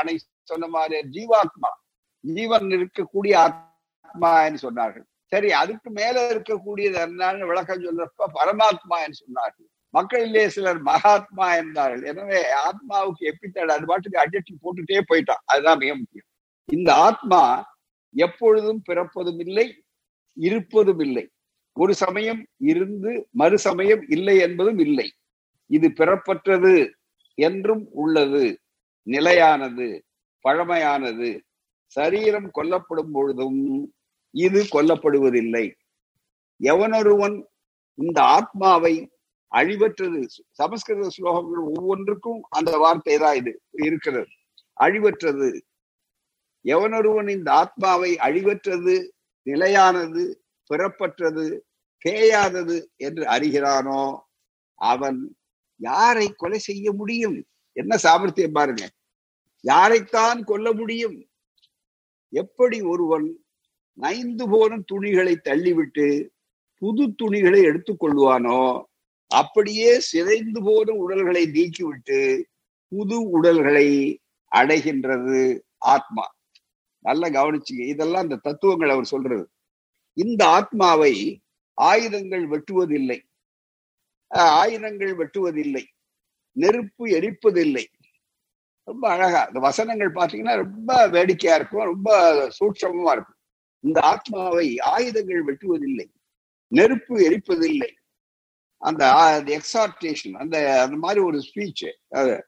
[0.00, 0.14] அனை
[0.50, 1.70] சொன்ன மாதிரி ஜீவாத்மா
[2.24, 5.06] ஜீவன் இருக்கக்கூடிய ஆத்மா என்று சொன்னார்கள்.
[5.32, 9.66] சரி அதுக்கு மேல இருக்கக்கூடியது என்னன்னு விளக்கம் சொல்றப்ப பரமாத்மா என்று சொன்னார்கள்.
[9.96, 12.02] மக்களிலே சிலர் மகாத்மா என்றார்கள்.
[12.10, 15.42] எனவே ஆத்மாவுக்கு எப்பித்தட அது பாட்டுக்கு அட்ஜெக்டிவ் போட்டுட்டே போயிட்டான்.
[15.50, 16.28] அதுதான் மிக முக்கியம்.
[16.68, 17.42] இந்த ஆத்மா
[18.14, 19.66] எப்பொழுதும் பிறப்பதும் இல்லை
[20.36, 21.24] இருப்பதும் இல்லை.
[21.76, 23.10] ஒரு சமயம் இருந்து
[23.40, 25.08] மறு சமயம் இல்லை என்பதும் இல்லை.
[25.70, 26.74] இது பிறப்பற்றது
[27.38, 28.44] என்றும் உள்ளது
[29.06, 29.88] நிலையானது
[30.44, 31.30] பழமையானது.
[31.96, 33.60] சரீரம் கொல்லப்படும் பொழுதும்
[34.34, 35.66] இது கொல்லப்படுவதில்லை.
[36.60, 37.36] எவனொருவன்
[37.98, 38.94] இந்த ஆத்மாவை
[39.52, 40.20] அழிவற்றது
[40.58, 43.52] சமஸ்கிருத ஸ்லோகங்கள் ஒவ்வொன்றுக்கும் அந்த வார்த்தை தான் இது
[43.86, 44.30] இருக்கிறது.
[44.76, 45.48] அழிவற்றது.
[46.64, 48.94] எவனொருவன் இந்த ஆத்மாவை அழிவற்றது
[49.46, 50.22] நிலையானது
[50.70, 51.46] பிறப்பற்றது
[52.02, 52.76] பேயாதது
[53.06, 54.02] என்று அறிகிறானோ
[54.78, 55.18] அவன்
[55.78, 57.44] யாரை கொலை செய்ய முடியும்?
[57.72, 58.90] என்ன சாமர்த்தியம் பாருங்க.
[59.62, 61.26] யாரைத்தான் கொல்ல முடியும்?
[62.28, 63.44] எப்படி ஒருவன்
[63.92, 66.28] நைந்து போன துணிகளை தள்ளிவிட்டு
[66.78, 68.82] புது துணிகளை எடுத்துக்கொள்வானோ
[69.26, 72.42] அப்படியே சிதைந்து போன உடல்களை நீக்கிவிட்டு
[72.88, 74.18] புது உடல்களை
[74.56, 76.36] அடைகின்றது ஆத்மா.
[76.98, 77.86] நல்லா கவனிச்சுங்க.
[77.86, 79.50] இதெல்லாம் இந்த தத்துவங்கள் அவர் சொல்றது.
[80.12, 81.42] இந்த ஆத்மாவை
[81.74, 83.27] ஆயுதங்கள் வெட்டுவதில்லை.
[84.30, 85.84] ஆயுதங்கள் வெட்டுவதில்லை.
[86.52, 87.84] நெருப்பு எரிப்பதில்லை.
[88.84, 93.36] ரொம்ப அழகா இந்த வசனங்கள் பாத்தீங்கன்னா ரொம்ப வேடிக்கையா இருக்கும் ரொம்ப சூட்சமா இருக்கும்.
[93.80, 96.06] இந்த ஆத்மாவை ஆயுதங்கள் வெட்டுவதில்லை
[96.66, 97.90] நெருப்பு எரிப்பதில்லை.
[98.76, 99.04] அந்த
[99.46, 102.44] எக்ஸார்டேஷன் அந்த அந்த மாதிரி ஒரு ஸ்பீச் அது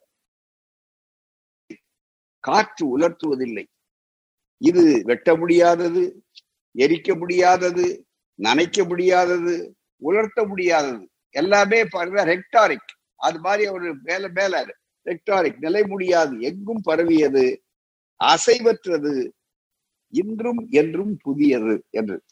[2.41, 3.67] காற்று உலர்த்துவதில்லை.
[4.59, 6.25] இது வெட்ட முடியாதது
[6.79, 11.10] எரிக்க முடியாதது நனைக்க முடியாதது உலர்த்த முடியாதது.
[11.31, 12.91] எல்லாமே பாருங்க ரெக்டாரிக்.
[13.17, 14.65] அது மாதிரி ஒரு மேல மேல.
[15.05, 15.59] ரெக்டாரிக்.
[15.59, 16.41] நிலை முடியாது.
[16.41, 17.63] எங்கும் பரவியது.
[18.25, 19.31] அசைவற்றது.
[20.13, 22.23] இன்றும் என்றும் புதியது என்று.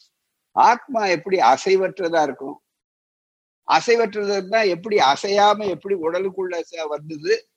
[0.51, 2.61] ஆத்மா எப்படி அசைவற்றதா இருக்கும்?
[3.67, 7.47] அசைவற்றதுன்னா எப்படி அசையாம எப்படி உடலுக்குள்ள வந்தது?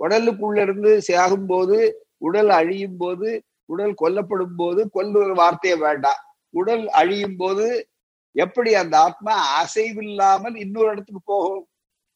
[0.00, 6.20] உடலுக்குள்ள இருந்து சாகும் போது உடல் அழியும் போது உடல் கொல்லப்படும் போது கொல்லுற வார்த்தையே வேண்டாம்.
[6.50, 7.88] உடல் அழியும் போது
[8.36, 11.62] எப்படி அந்த ஆத்மா அசைவில்லாமல் இன்னொரு இடத்துக்கு போகும்?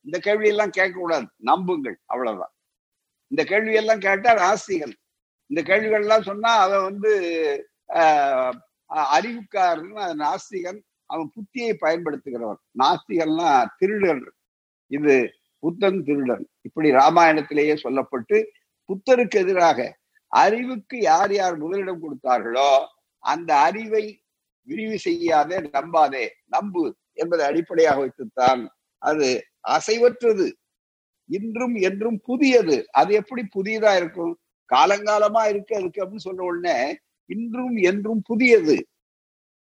[0.06, 1.96] இந்த கேள்வி எல்லாம் கேட்க கூடாது நம்புங்கள்.
[2.06, 2.54] அவ்வளவுதான்.
[3.30, 4.94] இந்த கேள்வி எல்லாம் கேட்டா நாஸ்திகன்
[5.50, 7.12] இந்த கேள்விகள் எல்லாம் சொன்னா அவன் வந்து
[8.00, 8.56] ஆஹ்
[9.16, 10.80] அறிவுக்காரன் அது நாஸ்திகன்
[11.10, 12.60] அவன் புத்தியை பயன்படுத்துகிறவன்.
[12.78, 14.24] நாஸ்திகன்னா திருடன்
[14.90, 15.14] இது
[15.62, 16.44] புத்தன் திருடன்.
[16.60, 18.36] இப்படி ராமாயணத்திலேயே சொல்லப்பட்டு
[18.88, 19.78] புத்தருக்கு எதிராக
[20.32, 22.70] அறிவுக்கு யார் யார் முதலிடம் கொடுத்தார்களோ
[23.24, 24.04] அந்த அறிவை
[24.68, 28.62] விரிவு செய்யாதே நம்பாதே நம்பு என்பதை அடிப்படையாக வைத்துத்தான்
[29.02, 29.28] அது
[29.68, 30.46] அசைவற்றது.
[31.24, 32.76] இன்றும் என்றும் புதியது.
[32.90, 34.38] அது எப்படி புதியதா இருக்கும்?
[34.70, 36.98] காலங்காலமா இருக்க இருக்கு அப்படின்னு சொன்ன உடனே
[37.30, 38.76] இன்றும் என்றும் புதியது.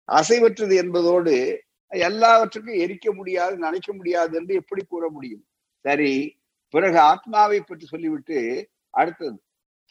[0.09, 5.43] அசைவற்றது என்பதோடு எல்லாவற்றுக்கும் எரிக்க முடியாது நினைக்க முடியாது என்று எப்படி கூற முடியும்?
[5.85, 6.39] சரி
[6.73, 9.37] பிறகு ஆத்மாவை பற்றி சொல்லிவிட்டு அடுத்தது.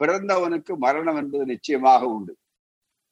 [0.00, 2.32] பிறந்தவனுக்கு மரணம் என்பது நிச்சயமாக உண்டு.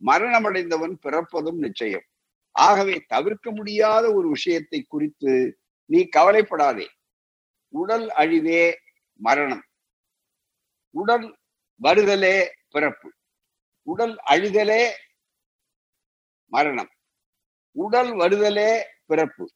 [0.04, 2.02] மரணம் அடைந்தவன் பிறப்பதும் நிச்சயம்.
[2.50, 6.88] ஆகவே தவிர்க்க முடியாத ஒரு விஷயத்தை குறித்து நீ கவலைப்படாதே.
[7.68, 8.74] உடல் அழிவே
[9.14, 9.64] மரணம்.
[10.90, 11.38] உடல்
[11.82, 13.12] வருதலே பிறப்பு.
[13.82, 14.90] உடல் அழிதலே
[16.46, 16.90] மரணம்.
[17.70, 19.50] உடல் வருதலே பிறப்பு.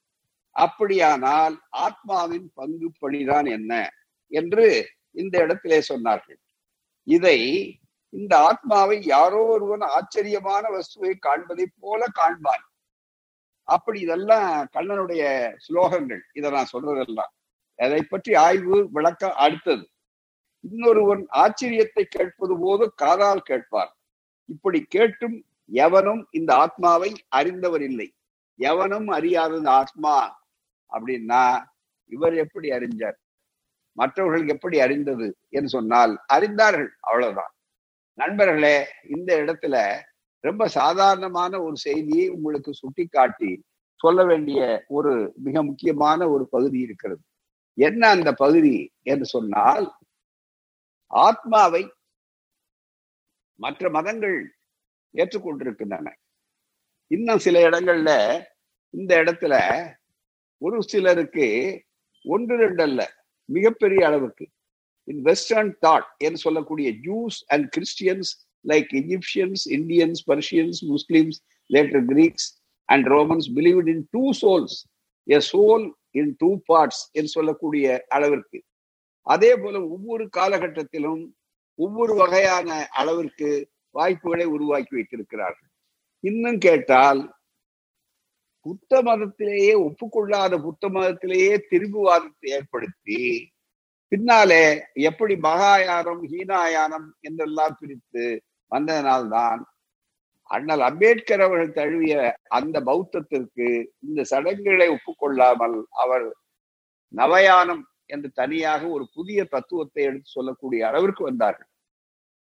[0.51, 3.91] அப்படியானால் ஆத்மாவின் பங்கு பணிதான் என்ன?
[4.27, 6.39] என்று இந்த இடத்திலே சொன்னார்கள்.
[7.03, 7.39] இதை
[8.09, 12.67] இந்த ஆத்மாவை யாரோ ஒருவன் ஆச்சரியமான வஸ்துவை காண்பதை போல காண்பாய்
[13.65, 15.23] அப்படி இதெல்லாம் கண்ணனுடைய
[15.69, 16.21] ஸ்லோகங்கள்.
[16.33, 17.33] இதை நான் சொல்றதெல்லாம்.
[17.77, 19.91] அதை பற்றி ஆய்வு விளக்கம் அடுத்தது.
[20.61, 23.97] இன்னொருவன் ஆச்சரியத்தை கேட்பது போது காதால் கேட்பார்.
[24.45, 28.15] இப்படி கேட்டும் எவனும் இந்த ஆத்மாவை அறிந்தவர் இல்லை.
[28.55, 30.47] எவனும் அறியாதது ஆத்மா
[30.93, 31.63] அப்படின்னா
[32.05, 33.19] இவர் எப்படி அறிஞ்சார்?
[33.93, 36.91] மற்றவர்கள் எப்படி அறிந்தது என்று சொன்னால் அறிந்தார்கள்.
[37.01, 37.53] அவ்வளவுதான்.
[38.19, 38.77] நண்பர்களே
[39.17, 39.77] இந்த இடத்துல
[40.45, 43.53] ரொம்ப சாதாரணமான ஒரு செய்தியை உங்களுக்கு சுட்டிக்காட்டி
[44.01, 47.23] சொல்ல வேண்டிய ஒரு மிக முக்கியமான ஒரு பகுதி இருக்கிறது.
[47.79, 49.87] என்ன அந்த பகுதி என்று சொன்னால்
[51.11, 51.83] ஆத்மாவை
[53.61, 54.37] மற்ற மதங்கள்
[55.15, 56.09] ஏற்றுக்கொண்டிருக்கின்றன.
[57.11, 58.11] இன்னும் சில இடங்கள்ல
[58.95, 59.55] இந்த இடத்துல
[60.63, 61.47] ஒரு சிலருக்கு
[62.25, 63.01] ஒன்று ரெண்டு அல்ல
[63.49, 64.47] மிகப்பெரிய அளவுக்கு.
[65.09, 68.31] இன் வெஸ்டர்ன் தாட் என்று சொல்லக்கூடிய Jews and Christians
[68.65, 71.39] like Egyptians Indians Persians Muslims
[71.71, 72.49] later Greeks
[72.89, 74.77] and Romans believe in two souls
[75.27, 78.59] a soul in two parts என்று சொல்லக்கூடிய அளவிற்கு.
[79.27, 81.23] அதே போல ஒவ்வொரு காலகட்டத்திலும்
[81.79, 82.69] ஒவ்வொரு வகையான
[83.01, 83.49] அளவிற்கு
[83.95, 85.69] வாய்ப்புகளை உருவாக்கி வைத்திருக்கிறார்கள்.
[86.25, 87.21] இன்னும் கேட்டால்
[88.67, 93.21] புத்த மதத்திலேயே ஒப்புக்கொள்ளாத புத்த மதத்திலேயே திரிபுவாதத்தை ஏற்படுத்தி
[94.13, 94.63] பின்னாலே
[95.09, 98.25] எப்படி மகாயானம் ஹீனாயானம் என்றெல்லாம் பிரித்து
[98.73, 99.61] வந்ததனால்தான்
[100.51, 102.15] அண்ணல் அம்பேத்கர் அவர்கள் தழுவிய
[102.49, 103.67] அந்த பௌத்தத்திற்கு
[104.01, 106.27] இந்த சடங்குகளை ஒப்புக்கொள்ளாமல் அவர்
[107.15, 111.69] நவயானம் என்று தனியாக ஒரு புதிய தத்துவத்தை எடுத்து சொல்லக்கூடிய அளவிற்கு வந்தார்கள்.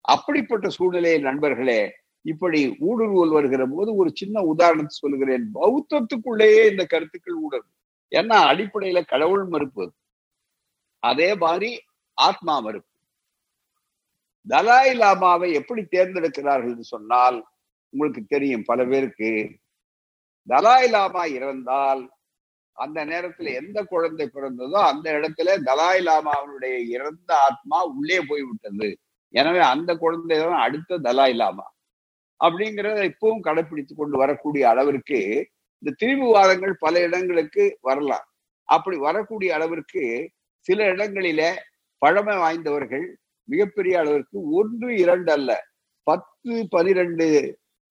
[0.05, 1.81] அப்படிப்பட்ட சூழ்நிலையில் நண்பர்களே
[2.25, 5.45] இப்படி ஊடுருவல் வருகிற போது ஒரு சின்ன உதாரணத்தை சொல்லுகிறேன்.
[5.55, 7.71] பௌத்தத்துக்குள்ளேயே இந்த கருத்துக்கள் ஊடுருவு.
[8.13, 9.85] ஏன்னா அடிப்படையில கடவுள் மறுப்பு
[11.11, 11.71] அதே மாதிரி
[12.19, 12.91] ஆத்மா மறுப்பு
[14.47, 17.39] தலாய் லாமாவை எப்படி தேர்ந்தெடுக்கிறார்கள் என்று சொன்னால்
[17.93, 19.31] உங்களுக்கு தெரியும் பல பேருக்கு.
[20.49, 22.03] தலாய் லாமா இறந்தால்
[22.77, 28.89] அந்த நேரத்துல எந்த குழந்தை பிறந்ததோ அந்த இடத்துல தலாய் லாமா அவனுடைய இறந்த ஆத்மா உள்ளே போய்விட்டது.
[29.35, 31.67] எனவே அந்த குழந்தை தான் அடுத்த தலாய் லாமா.
[32.41, 35.21] அப்படிங்கிறத இப்பவும் கடைபிடித்து கொண்டு வரக்கூடிய அளவிற்கு
[35.83, 38.27] இந்த திரிபுவாதங்கள் பல இடங்களுக்கு வரலாம்.
[38.69, 40.05] அப்படி வரக்கூடிய அளவிற்கு
[40.65, 41.43] சில இடங்களில
[42.03, 43.07] பழமை வாய்ந்தவர்கள்
[43.49, 45.51] மிகப்பெரிய அளவிற்கு ஒன்று இரண்டு அல்ல
[46.07, 47.27] பத்து பனிரெண்டு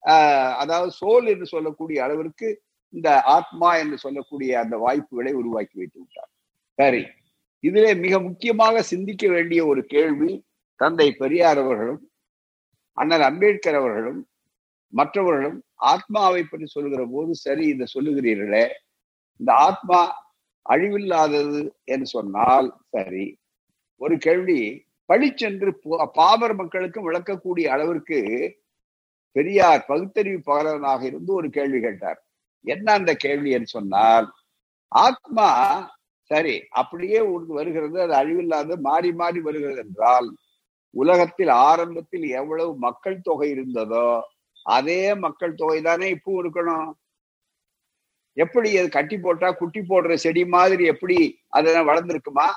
[0.02, 2.48] ஆஹ் அதாவது சோல் என்று சொல்லக்கூடிய அளவிற்கு
[2.94, 6.30] இந்த ஆத்மா என்று சொல்லக்கூடிய அந்த வாய்ப்புகளை உருவாக்கி வைத்து விட்டார்.
[6.78, 7.02] சரி
[7.64, 10.30] இதிலே மிக முக்கியமாக சிந்திக்க வேண்டிய ஒரு கேள்வி
[10.80, 12.02] தந்தை பெரியார் அவர்களும்
[12.96, 14.20] அண்ணல் அம்பேத்கர் அவர்களும்
[14.92, 18.64] மற்றவர்களும் ஆத்மாவை பற்றி சொல்லுகிற போது சரி இதை சொல்லுகிறீர்களே
[19.40, 20.00] இந்த ஆத்மா
[20.66, 23.26] அழிவில்லாதது என்று சொன்னால் சரி.
[24.00, 24.60] ஒரு கேள்வி
[25.08, 25.70] பழிச்சென்று
[26.18, 28.20] பாமர் மக்களுக்கும் விளக்கக்கூடிய அளவிற்கு
[29.36, 32.20] பெரியார் பகுத்தறிவு பகலவனாக இருந்து ஒரு கேள்வி கேட்டார்.
[32.64, 34.26] என்ன அந்த கேள்வி என்று சொன்னால்
[34.92, 35.48] ஆத்மா
[36.30, 40.28] சரி அப்படியே ஒன்று வருகிறது அது அழிவில்லாத மாறி மாறி வருகிறது என்றால்
[40.94, 44.08] உலகத்தில் ஆரம்பத்தில் எவ்வளவு மக்கள் தொகை இருந்ததோ
[44.66, 46.90] அதே மக்கள் தொகை தானே இப்போ இருக்கணும்.
[48.36, 52.48] எப்படி அது கட்டி போட்டா குட்டி போடுற செடி மாதிரி எப்படி அதெல்லாம் வளர்ந்துருக்குமா?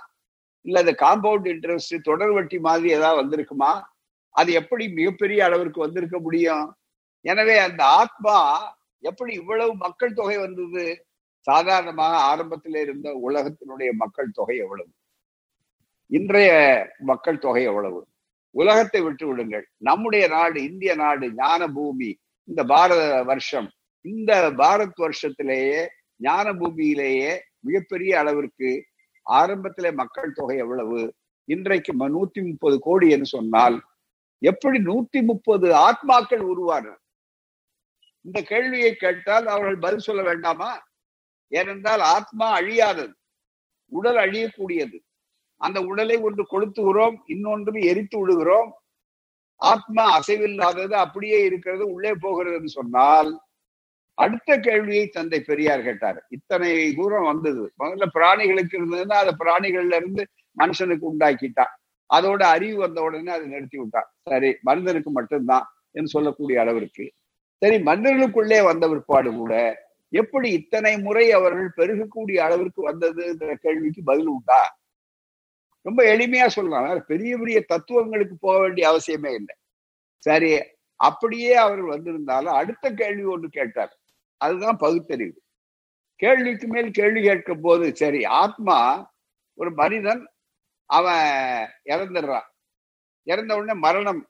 [0.61, 3.83] இல்ல அந்த காம்பவுண்ட் இன்ட்ரெஸ்ட் தொடர் வட்டி மாதிரி ஏதாவது வந்திருக்குமா?
[4.29, 6.75] அது எப்படி மிகப்பெரிய அளவிற்கு வந்திருக்க முடியும்?
[7.21, 8.37] எனவே அந்த ஆத்மா
[8.99, 11.05] எப்படி இவ்வளவு மக்கள் தொகை வந்தது?
[11.39, 14.91] சாதாரணமாக ஆரம்பத்தில் இருந்த உலகத்தினுடைய மக்கள் தொகை எவ்வளவு?
[16.07, 16.51] இன்றைய
[16.99, 18.07] மக்கள் தொகை எவ்வளவு?
[18.51, 19.65] உலகத்தை விட்டு விடுங்கள்.
[19.77, 23.69] நம்முடைய நாடு இந்திய நாடு ஞான பூமி இந்த பாரத வருஷம்
[24.05, 28.85] இந்த பாரத் வருஷத்திலேயே ஞான பூமியிலேயே மிகப்பெரிய அளவிற்கு
[29.25, 31.13] ஆரம்பத்திலே மக்கள் தொகை எவ்வளவு?
[31.45, 33.77] இன்றைக்கு நூத்தி முப்பது கோடி என்று சொன்னால்
[34.41, 36.85] எப்படி நூத்தி முப்பது ஆத்மாக்கள் உருவான
[38.25, 40.71] இந்த கேள்வியை கேட்டால் அவர்கள் பதில் சொல்ல வேண்டாமா?
[41.47, 43.13] ஏனென்றால் ஆத்மா அழியாதது
[43.91, 44.97] உடல் அழியக்கூடியது.
[45.61, 48.71] அந்த உடலை ஒன்று கொளுத்துகிறோம் இன்னொன்று எரித்து விடுகிறோம்.
[49.55, 53.29] ஆத்மா அசைவில்லாதது அப்படியே இருக்கிறது உள்ளே போகிறது சொன்னால்
[54.17, 56.25] அடுத்த கேள்வியை தந்தை பெரியார் கேட்டார்.
[56.29, 57.73] இத்தனை தூரம் வந்தது.
[57.81, 60.27] முதல்ல பிராணிகளுக்கு இருந்ததுன்னா அதை பிராணிகள்ல இருந்து
[60.57, 61.73] மனுஷனுக்கு உண்டாக்கிட்டான்
[62.09, 67.11] அதோட அறிவு வந்த உடனே அதை நிறுத்தி விட்டான் சரி மனிதனுக்கு மட்டும்தான் என்று சொல்லக்கூடிய அளவிற்கு.
[67.57, 69.53] சரி மனிதர்களுக்குள்ளே வந்த பிற்பாடு கூட
[70.13, 74.59] எப்படி இத்தனை முறை அவர்கள் பெருகக்கூடிய அளவிற்கு வந்ததுன்ற கேள்விக்கு பதில் உண்டா?
[75.81, 77.03] ரொம்ப எளிமையா சொல்லலாம்.
[77.07, 79.55] பெரிய பெரிய தத்துவங்களுக்கு போக வேண்டிய அவசியமே இல்லை.
[80.23, 80.51] சரி
[80.95, 83.96] அப்படியே அவர்கள் வந்திருந்தாலும் அடுத்த கேள்வி ஒன்று கேட்டார்.
[84.37, 85.41] அதுதான் பகுத்தறிவு.
[86.15, 89.11] கேள்விக்கு மேல் கேள்வி கேட்கும் போது சரி ஆத்மா
[89.53, 90.31] ஒரு மனிதன்
[90.85, 92.47] அவன் இறந்துடுறான்.
[93.23, 94.29] இறந்த உடனே மரணம்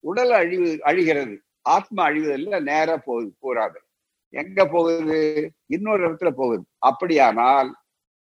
[0.00, 1.42] உடல் அழிவு அழிகிறது.
[1.62, 3.80] ஆத்மா அழிவதில்லை நேரா போகுது போறாது.
[4.28, 5.50] எங்க போகுது?
[5.66, 6.64] இன்னொரு இடத்துல போகுது.
[6.78, 7.76] அப்படியானால்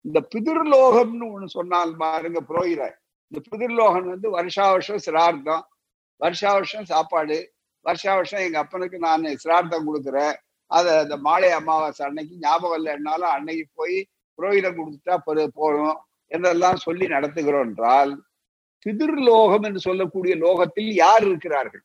[0.00, 2.90] இந்த பிதிர்லோகம்னு ஒண்ணு சொன்னால் பாருங்க புரோகிர
[3.28, 5.68] இந்த பிதிர்லோகம் வந்து வருஷா வருஷம் சிரார்த்தம்.
[6.16, 7.52] வருஷா வருஷம் சாப்பாடு.
[7.80, 10.34] வருஷா வருஷம் எங்க அப்பனுக்கு நான் சிரார்த்தம் கொடுக்குறேன்.
[10.66, 14.06] அதை அந்த மாலை அமாவாசை அன்னைக்கு ஞாபகம் இல்லைன்னாலும் அன்னைக்கு போய்
[14.38, 15.16] புரோகிதம் கொடுத்துட்டா
[15.60, 18.12] போறோம் என்றெல்லாம் சொல்லி நடத்துகிறோம் என்றால்
[18.86, 21.84] பிதிர்லோகம் என்று சொல்லக்கூடிய லோகத்தில் யார் இருக்கிறார்கள்?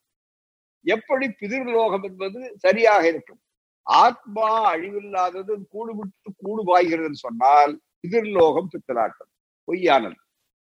[0.86, 3.40] எப்படி பிதிர்லோகம் என்பது சரியாக இருக்கும்.
[3.84, 9.32] ஆத்மா அழிவில்லாதது கூடு விட்டு கூடு பாய்கிறதுன்னு சொன்னால் பிதிர்லோகம் பித்தலாட்டம்
[9.68, 10.20] பொய்யானது.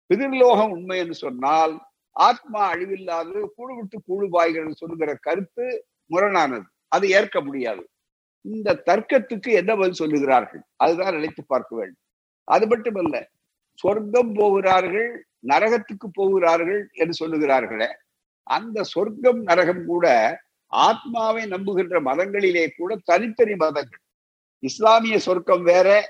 [0.06, 1.74] பிதிர்லோகம் உண்மை என்று சொன்னால்
[2.12, 6.68] ஆத்மா அழிவில்லாதது கூடு விட்டு கூடு சொல்லுகிற கருத்து முரணானது.
[6.88, 7.84] அது ஏற்க முடியாது.
[8.46, 10.62] இந்த தர்க்கத்துக்கு என்ன பதில் சொல்லுகிறார்கள்?
[10.76, 12.02] அதுதான் நினைத்து பார்க்க வேண்டும்.
[12.44, 13.30] அது மட்டுமல்ல
[13.76, 17.88] சொர்க்கம் போகிறார்கள் நரகத்துக்கு போகிறார்கள் என்று சொல்லுகிறார்களே
[18.44, 20.08] அந்த சொர்க்கம் நரகம் கூட
[20.68, 24.02] ஆத்மாவை நம்புகின்ற மதங்களிலே கூட தனித்தனி மதங்கள்.
[24.60, 26.10] இஸ்லாமிய சொர்க்கம் வேற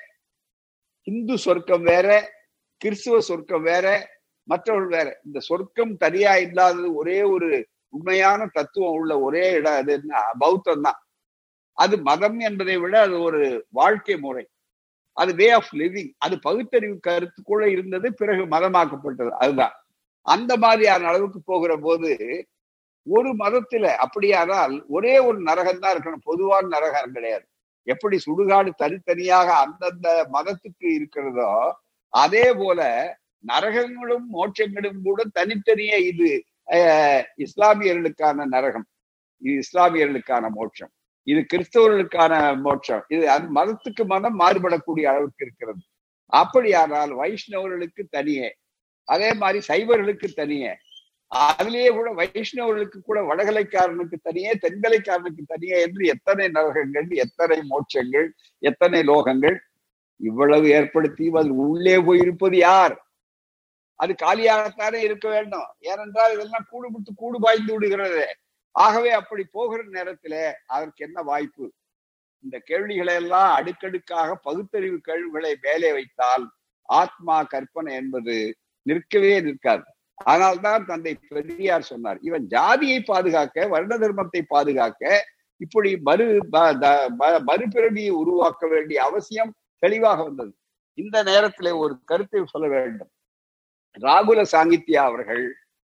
[1.03, 2.31] இந்து சொர்க்கம் வேற
[2.77, 4.09] கிறிஸ்துவ சொர்க்கம் வேற
[4.43, 5.19] மற்றவர்கள் வேற.
[5.25, 10.21] இந்த சொர்க்கம் தனியா இல்லாதது ஒரே ஒரு உண்மையான தத்துவம் உள்ள ஒரே இடம் அது என்ன?
[10.39, 11.02] பௌத்தம் தான்.
[11.77, 14.43] அது மதம் என்பதை விட அது ஒரு வாழ்க்கை முறை.
[15.17, 19.31] அது வே ஆஃப் லிவிங் அது பகுத்தறிவு கருத்துக்குள்ள இருந்தது பிறகு மதமாக்கப்பட்டது.
[19.43, 19.75] அதுதான்.
[20.25, 22.11] அந்த மாதிரியான அளவுக்கு போகிற போது
[23.07, 26.23] ஒரு மதத்துல அப்படியானால் ஒரே ஒரு நரகம் தான் இருக்கணும்.
[26.23, 27.45] பொதுவான நரகம் கிடையாது.
[27.87, 31.51] எப்படி சுடுகாடு தனித்தனியாக அந்தந்த மதத்துக்கு இருக்கிறதோ
[32.13, 32.81] அதே போல
[33.47, 36.29] நரகங்களும் மோட்சங்களும் கூட தனித்தனியே இது
[37.45, 38.87] இஸ்லாமியர்களுக்கான நரகம்.
[39.41, 40.91] இது இஸ்லாமியர்களுக்கான மோட்சம்.
[41.23, 43.03] இது கிறிஸ்தவர்களுக்கான மோட்சம்.
[43.07, 45.81] இது அது மதத்துக்கு மதம் மாறுபடக்கூடிய அளவுக்கு இருக்கிறது.
[46.25, 48.55] அப்படியானால் வைஷ்ணவர்களுக்கு தனியே.
[49.03, 50.73] அதே மாதிரி சைவர்களுக்கு தனியே.
[51.31, 58.27] அதுலேயே கூட வைஷ்ணவர்களுக்கு கூட வடகலைக்காரனுக்கு தனியே தென்கலைக்காரனுக்கு தனியே என்று எத்தனை நரகங்கள் எத்தனை மோட்சங்கள்
[58.59, 59.57] எத்தனை லோகங்கள்
[60.17, 62.95] இவ்வளவு ஏற்படுத்தி அதில் உள்ளே போயிருப்பது யார்?
[63.95, 65.67] அது காலியாகத்தானே இருக்க வேண்டும்.
[65.79, 68.37] ஏனென்றால் இதெல்லாம் கூடு கூடு பாய்ந்து விடுகிறது.
[68.75, 70.35] ஆகவே அப்படி போகிற நேரத்துல
[70.75, 71.65] அதற்கு என்ன வாய்ப்பு?
[72.43, 76.45] இந்த கேள்விகளை எல்லாம் அடுக்கடுக்காக பகுத்தறிவு கேள்விகளை மேலே வைத்தால்
[76.89, 78.35] ஆத்மா கற்பனை என்பது
[78.85, 79.85] நிற்கவே நிற்காது.
[80.23, 85.03] அதனால்தான் தந்தை பெரியார் சொன்னார் இவன் ஜாதியை பாதுகாக்க வருண தர்மத்தை பாதுகாக்க
[85.61, 86.25] இப்படி மறு
[87.47, 90.51] மறுபிறவியை உருவாக்க வேண்டிய அவசியம் தெளிவாக வந்தது.
[90.97, 93.11] இந்த நேரத்திலே ஒரு கருத்தை சொல்ல வேண்டும்.
[94.05, 95.43] ராகுல சாங்கித்யா அவர்கள்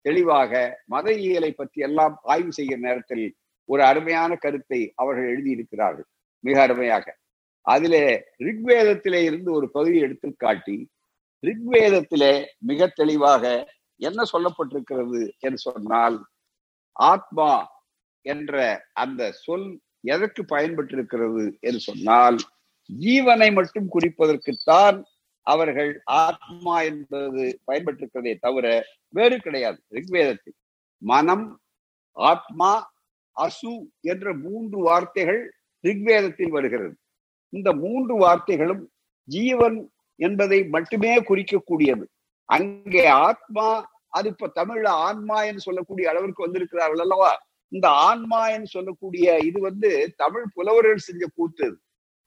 [0.05, 0.53] தெளிவாக
[0.87, 3.27] மத இயலை பற்றி எல்லாம் ஆய்வு செய்கிற நேரத்தில்
[3.69, 6.09] ஒரு அருமையான கருத்தை அவர்கள் எழுதியிருக்கிறார்கள்.
[6.45, 7.07] மிக அருமையாக.
[7.67, 8.03] அதிலே
[8.41, 10.77] ரிக்வேதத்திலே இருந்து ஒரு பகுதி எடுத்து காட்டி
[11.43, 13.45] ரிக்வேதத்திலே மிக தெளிவாக
[14.01, 16.17] என்ன சொல்லப்பட்டிருக்கிறது என்று சொன்னால்
[16.97, 17.51] ஆத்மா
[18.27, 18.55] என்ற
[18.95, 19.69] அந்த சொல்
[20.07, 22.39] எதற்கு பயன்பட்டிருக்கிறது என்று சொன்னால்
[22.91, 24.97] ஜீவனை மட்டும் குறிப்பதற்குத்தான்
[25.47, 28.67] அவர்கள் ஆத்மா என்பது பயன்பட்டிருக்கிறதே தவிர
[29.09, 29.79] வேறு கிடையாது.
[29.91, 30.57] ரிக்வேதத்தில்
[31.03, 31.47] மனம்
[32.17, 32.73] ஆத்மா
[33.37, 33.73] அசு
[34.13, 35.41] என்ற மூன்று வார்த்தைகள்
[35.85, 36.95] ரிக்வேதத்தில் வருகிறது.
[37.53, 38.83] இந்த மூன்று வார்த்தைகளும்
[39.29, 39.79] ஜீவன்
[40.21, 42.05] என்பதை மட்டுமே குறிக்கக்கூடியது.
[42.49, 43.67] அங்கே ஆத்மா
[44.09, 47.33] அது இப்ப தமிழ்ல ஆன்மா என்று சொல்லக்கூடிய அளவிற்கு வந்திருக்கிறார்கள் அல்லவா?
[47.73, 51.67] இந்த ஆன்மா என்று சொல்லக்கூடிய இது வந்து தமிழ் புலவர்கள் செஞ்ச கூத்து.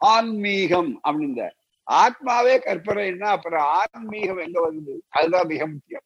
[0.02, 1.42] ஆன்மீகம் அப்படின்ற
[1.88, 5.00] ஆத்மாவே கற்பனைன்னா அப்புறம் ஆன்மீகம் எங்க வருது?
[5.10, 6.06] அதுதான் மிக முக்கியம்.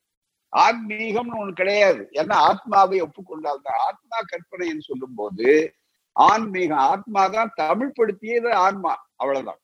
[0.54, 2.10] ஆன்மீகம்னு ஒண்ணு கிடையாது.
[2.12, 5.76] ஏன்னா ஆத்மாவை ஒப்புக்கொண்டால் தான் ஆத்மா கற்பனைன்னு சொல்லும் போது
[6.15, 9.06] ஆன்மீகம் ஆத்மா தான் தமிழ் படுத்தியது ஆன்மா.
[9.15, 9.60] அவ்வளவுதான்.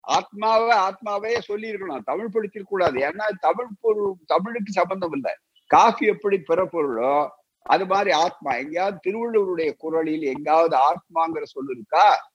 [0.00, 5.32] ஆத்மாவை ஆத்மாவே சொல்லி இருக்கணும் தமிழ் படுத்திருக்கூடாது ஏன்னா தமிழ் பொருள் தமிழுக்கு சம்பந்தம் இல்லை.
[5.66, 7.28] காஃபி எப்படி பிறப்பொருளோ
[7.62, 8.54] அது மாதிரி ஆத்மா.
[8.54, 12.32] எங்கேயாவது திருவள்ளுவருடைய குரலில் எங்காவது ஆத்மாங்கிற சொல் இருக்கா?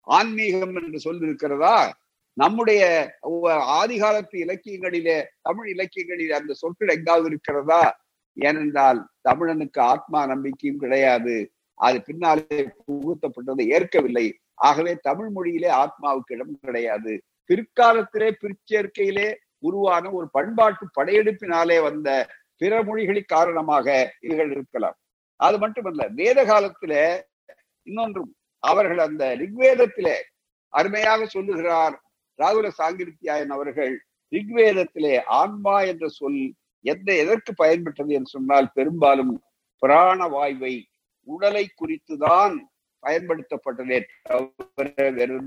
[0.00, 1.98] ஆன்மீகம் என்று சொல் இருக்கிறதா?
[2.36, 2.82] நம்முடைய
[3.80, 7.82] ஆதிகாலத்து இலக்கியங்களிலே தமிழ் இலக்கியங்களிலே அந்த சொற்கள் எங்காவது இருக்கிறதா?
[8.36, 11.50] ஏனென்றால் தமிழனுக்கு ஆத்மா நம்பிக்கையும் கிடையாது.
[11.74, 14.26] அது பின்னாலே புகுத்தப்பட்டது ஏற்கவில்லை.
[14.54, 17.22] ஆகவே தமிழ் மொழியிலே ஆத்மாவுக்கு இடம் கிடையாது.
[17.48, 22.08] பிற்காலத்திலே பிற்சேர்க்கையிலே உருவான ஒரு பண்பாட்டு படையெடுப்பினாலே வந்த
[22.56, 24.96] பிற மொழிகளின் காரணமாக இவைகள் இருக்கலாம்.
[25.40, 26.94] அது மட்டுமல்ல வேத காலத்தில
[27.82, 30.16] இன்னொன்றும் அவர்கள் அந்த ரிக்வேதத்திலே
[30.68, 31.96] அருமையாக சொல்லுகிறார்.
[32.38, 39.42] ராகுல சாங்கிருத்தியாயன் அவர்கள் ரிக்வேதத்திலே ஆன்மா என்ற சொல் எந்த எதற்கு பயன்பட்டது என்று சொன்னால் பெரும்பாலும்
[39.78, 40.82] பிராண வாய்வை
[41.22, 42.56] உடலை குறித்துதான்
[43.02, 45.40] பயன்படுத்தப்பட்டதே தவிர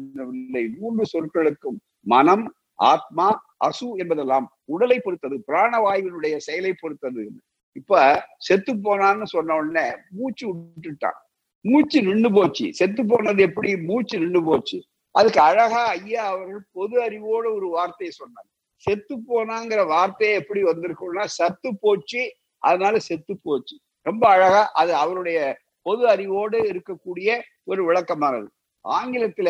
[0.80, 7.32] மூன்று சொற்களுக்கும் மனம் ஆத்மா அசு என்பதெல்லாம் உடலை பொறுத்தது பிராணவாயுவினுடைய செயலை பொறுத்தது.
[7.72, 11.20] இப்ப செத்து போனான்னு சொன்ன உடனே மூச்சு விட்டுட்டான்.
[11.62, 12.74] மூச்சு நின்று போச்சு.
[12.74, 13.78] செத்து போனது எப்படி?
[13.78, 14.84] மூச்சு நின்று போச்சு.
[15.16, 18.50] அதுக்கு அழகா ஐயா அவர்கள் பொது அறிவோட ஒரு வார்த்தையை சொன்னாங்க
[18.84, 22.22] செத்து போனாங்கிற வார்த்தையை எப்படி வந்திருக்கும்னா சத்து போச்சு
[22.64, 23.76] அதனால செத்து போச்சு.
[24.06, 25.40] ரொம்ப அழகா அது அவருடைய
[25.86, 27.30] பொது அறிவோடு இருக்கக்கூடிய
[27.64, 28.48] ஒரு விளக்கமானது.
[28.86, 29.50] ஆங்கிலத்துல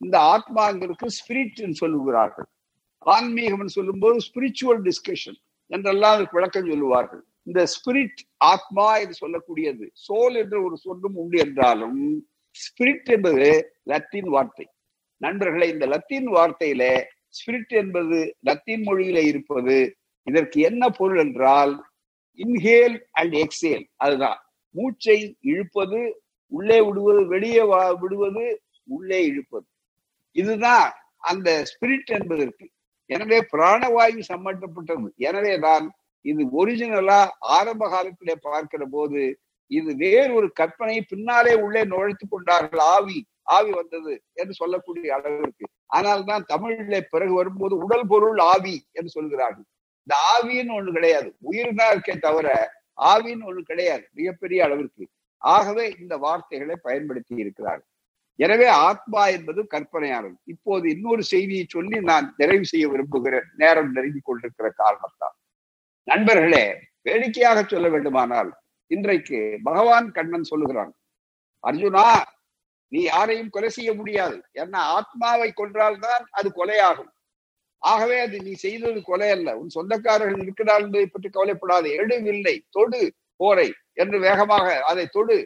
[0.00, 2.48] இந்த ஆத்மாங்கிறதுக்கு ஸ்பிரிட் சொல்லுகிறார்கள்.
[3.06, 5.38] ஆன்மீகம் சொல்லும்போது ஸ்பிரிச்சுவல் டிஸ்கஷன்
[5.70, 7.22] என்றெல்லாம் அதுக்கு விளக்கம் சொல்லுவார்கள்.
[7.42, 8.20] இந்த ஸ்பிரிட்
[8.52, 12.00] ஆத்மா என்று சொல்லக்கூடியது சோல் என்ற ஒரு சொல்லும் உண்டு என்றாலும்
[12.56, 13.46] ஸ்பிரிட் என்பது
[13.86, 14.66] லத்தீன் வார்த்தை.
[15.20, 16.84] நண்பர்களை இந்த லத்தீன் வார்த்தையில
[17.38, 18.18] ஸ்பிரிட் என்பது
[18.48, 19.76] லத்தீன் மொழியில இருப்பது.
[20.26, 21.72] இதற்கு என்ன பொருள் என்றால்
[22.38, 24.38] இன்ஹேல் அண்ட் எக்ஸேல் அதுதான்.
[24.74, 25.18] மூச்சை
[25.50, 26.00] இழுப்பது
[26.52, 27.62] உள்ளே விடுவது வெளியே
[28.02, 28.44] விடுவது
[28.88, 29.66] உள்ளே இழுப்பது.
[30.36, 30.88] இதுதான்
[31.30, 32.66] அந்த ஸ்பிரிட் என்பதற்கு.
[33.10, 35.08] எனவே பிராணவாயு சம்பந்தப்பட்டது.
[35.28, 35.84] எனவே தான்
[36.24, 37.20] இது ஒரிஜினலா
[37.56, 39.20] ஆரம்ப காலத்திலே பார்க்கிற போது
[39.70, 43.18] இது வேறொரு கற்பனை பின்னாலே உள்ளே நுழைத்து கொண்டார்கள் ஆவி.
[43.56, 49.66] ஆவி வந்தது என்று சொல்லக்கூடிய அளவிற்கு ஆனால் தான் தமிழிலே பிறகு வரும்போது உடல் பொருள் ஆவி என்று சொல்கிறார்கள்.
[50.06, 51.28] இந்த ஆவின்னு ஒண்ணு கிடையாது.
[51.48, 52.48] உயிர் தான் இருக்கே தவிர
[53.12, 54.04] ஆவின்னு ஒண்ணு கிடையாது.
[54.18, 55.04] மிகப்பெரிய அளவிற்கு
[55.42, 57.90] ஆகவே இந்த வார்த்தைகளை பயன்படுத்தி இருக்கிறார்கள்
[58.38, 60.36] எனவே ஆத்மா என்பது கற்பனையானது.
[60.52, 63.48] இப்போது இன்னொரு செய்தியை சொல்லி நான் நிறைவு செய்ய விரும்புகிறேன்.
[63.62, 65.36] நேரம் நெருங்கி கொண்டிருக்கிற காரணத்தால்
[66.08, 66.64] நண்பர்களே
[67.06, 68.50] வேடிக்கையாக சொல்ல வேண்டுமானால்
[68.90, 70.92] இன்றைக்கு பகவான் கண்ணன் சொல்லுகிறான்
[71.64, 72.04] அர்ஜுனா
[72.92, 74.36] நீ யாரையும் கொலை செய்ய முடியாது.
[74.62, 77.10] ஏன்னா ஆத்மாவை கொன்றால்தான் அது கொலையாகும்.
[77.82, 81.88] ஆகவே அது நீ செய்தது கொலை அல்ல உன் சொந்தக்காரர்கள் இருக்கிறார் என்பதை பற்றி கவலைப்படாது.
[82.02, 82.54] எடுவில்லை.
[82.70, 83.00] தொடு
[83.40, 83.68] போரை
[84.02, 85.36] என்று வேகமாக அதை தொடு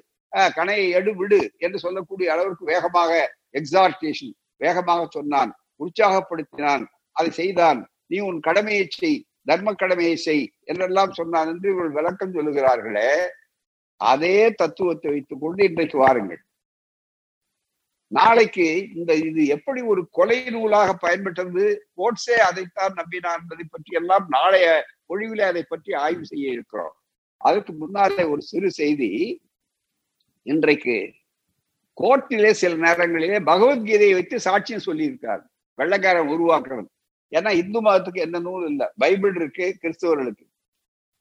[0.56, 3.12] கணையை எடு விடு என்று சொல்லக்கூடிய அளவிற்கு வேகமாக
[3.60, 5.50] எக்ஸார்டேஷன் வேகமாக சொன்னான்.
[5.84, 6.84] உற்சாகப்படுத்தினான்.
[7.16, 7.80] அதை செய்தான்.
[8.06, 9.18] நீ உன் கடமையை செய்.
[9.48, 13.10] தர்ம கடமையை செய் என்றெல்லாம் சொன்னான் என்று இவர்கள் விளக்கம் சொல்லுகிறார்களே.
[14.00, 16.40] அதே தத்துவத்தை வைத்துக் கொண்டு இன்றைக்கு வாருங்கள்.
[18.16, 21.64] நாளைக்கு இந்த இது எப்படி ஒரு கொலை நூலாக பயன்பட்டது?
[21.96, 24.66] கோட்ஸே அதைத்தான் நம்பினார் என்பதை பற்றி எல்லாம் நாளைய
[25.08, 26.94] பொழிவிலே அதை பற்றி ஆய்வு செய்ய இருக்கிறோம்.
[27.36, 29.10] அதுக்கு முன்னாலே ஒரு சிறு செய்தி.
[30.42, 30.96] இன்றைக்கு
[32.00, 35.44] கோர்ட்டிலே சில நேரங்களிலே பகவத்கீதையை வைத்து சாட்சியம் சொல்லியிருக்காரு
[35.78, 36.88] வெள்ளக்காரன் உருவாக்குறது.
[37.36, 38.88] ஏன்னா இந்து மதத்துக்கு எந்த நூல் இல்லை.
[38.96, 40.46] பைபிள் இருக்கு கிறிஸ்தவர்களுக்கு.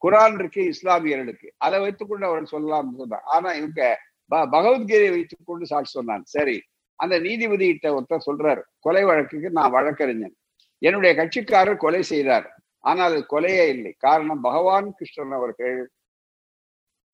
[0.02, 1.48] குரான் இருக்கு இஸ்லாமியர்களுக்கு.
[1.56, 6.26] அதை வைத்துக்கொண்டு அவர்கள் சொல்லலாம்னு சொன்னார் ஆனா இவங்க பகவத்கீதையை வைத்துக் கொண்டு சாட்சி சொன்னான்.
[6.36, 6.56] சரி
[7.02, 10.34] அந்த நீதிபதி கிட்ட ஒருத்தர் சொல்றாரு கொலை வழக்குக்கு நான் வழக்கறிஞன்.
[10.82, 12.46] என்னுடைய கட்சிக்காரர் கொலை செய்தார்.
[12.84, 13.92] ஆனால் அது கொலையே இல்லை.
[14.06, 15.78] காரணம் பகவான் கிருஷ்ணன் அவர்கள்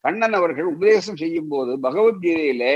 [0.05, 2.74] கண்ணன் அவர்கள் உபதேசம் செய்யும் போது பகவத்கீதையிலே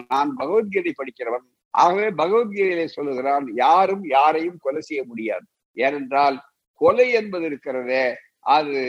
[0.00, 1.46] நான் பகவத்கீதை படிக்கிறவன்.
[1.74, 5.46] ஆகவே பகவத்கீதையிலே சொல்லுகிறான் யாரும் யாரையும் கொலை செய்ய முடியாது.
[5.76, 6.36] ஏனென்றால்
[6.80, 8.04] கொலை என்பது இருக்கிறதே
[8.56, 8.80] அது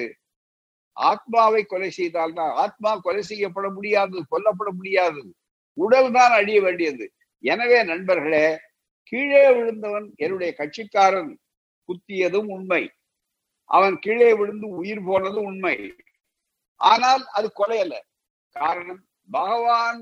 [0.97, 2.53] ஆத்மாவை கொலை செய்தால்தான்.
[2.63, 5.21] ஆத்மா கொலை செய்யப்பட முடியாது கொல்லப்பட முடியாது.
[5.77, 7.05] உடல் தான் அழிய வேண்டியது.
[7.43, 8.45] எனவே நண்பர்களே
[9.03, 11.31] கீழே விழுந்தவன் என்னுடைய கட்சிக்காரன்.
[11.89, 12.83] குத்தியதும் உண்மை.
[13.69, 15.75] அவன் கீழே விழுந்து உயிர் போனதும் உண்மை.
[16.81, 17.95] ஆனால் அது கொலை அல்ல
[18.55, 20.01] காரணம் பகவான்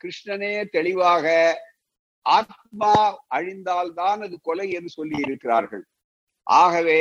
[0.00, 1.26] கிருஷ்ணனே தெளிவாக
[2.26, 2.94] ஆத்மா
[3.34, 5.84] அழிந்தால்தான் அது கொலை என்று சொல்லி இருக்கிறார்கள்.
[6.46, 7.00] ஆகவே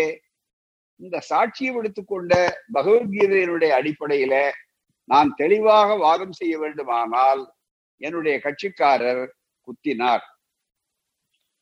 [0.99, 2.34] இந்த சாட்சியை எடுத்துக்கொண்ட
[2.74, 4.36] பகவத்கீதையினுடைய அடிப்படையில
[5.09, 7.41] நான் தெளிவாக வாதம் செய்ய வேண்டுமானால்
[8.01, 9.24] என்னுடைய கட்சிக்காரர்
[9.72, 10.24] குத்தினார்.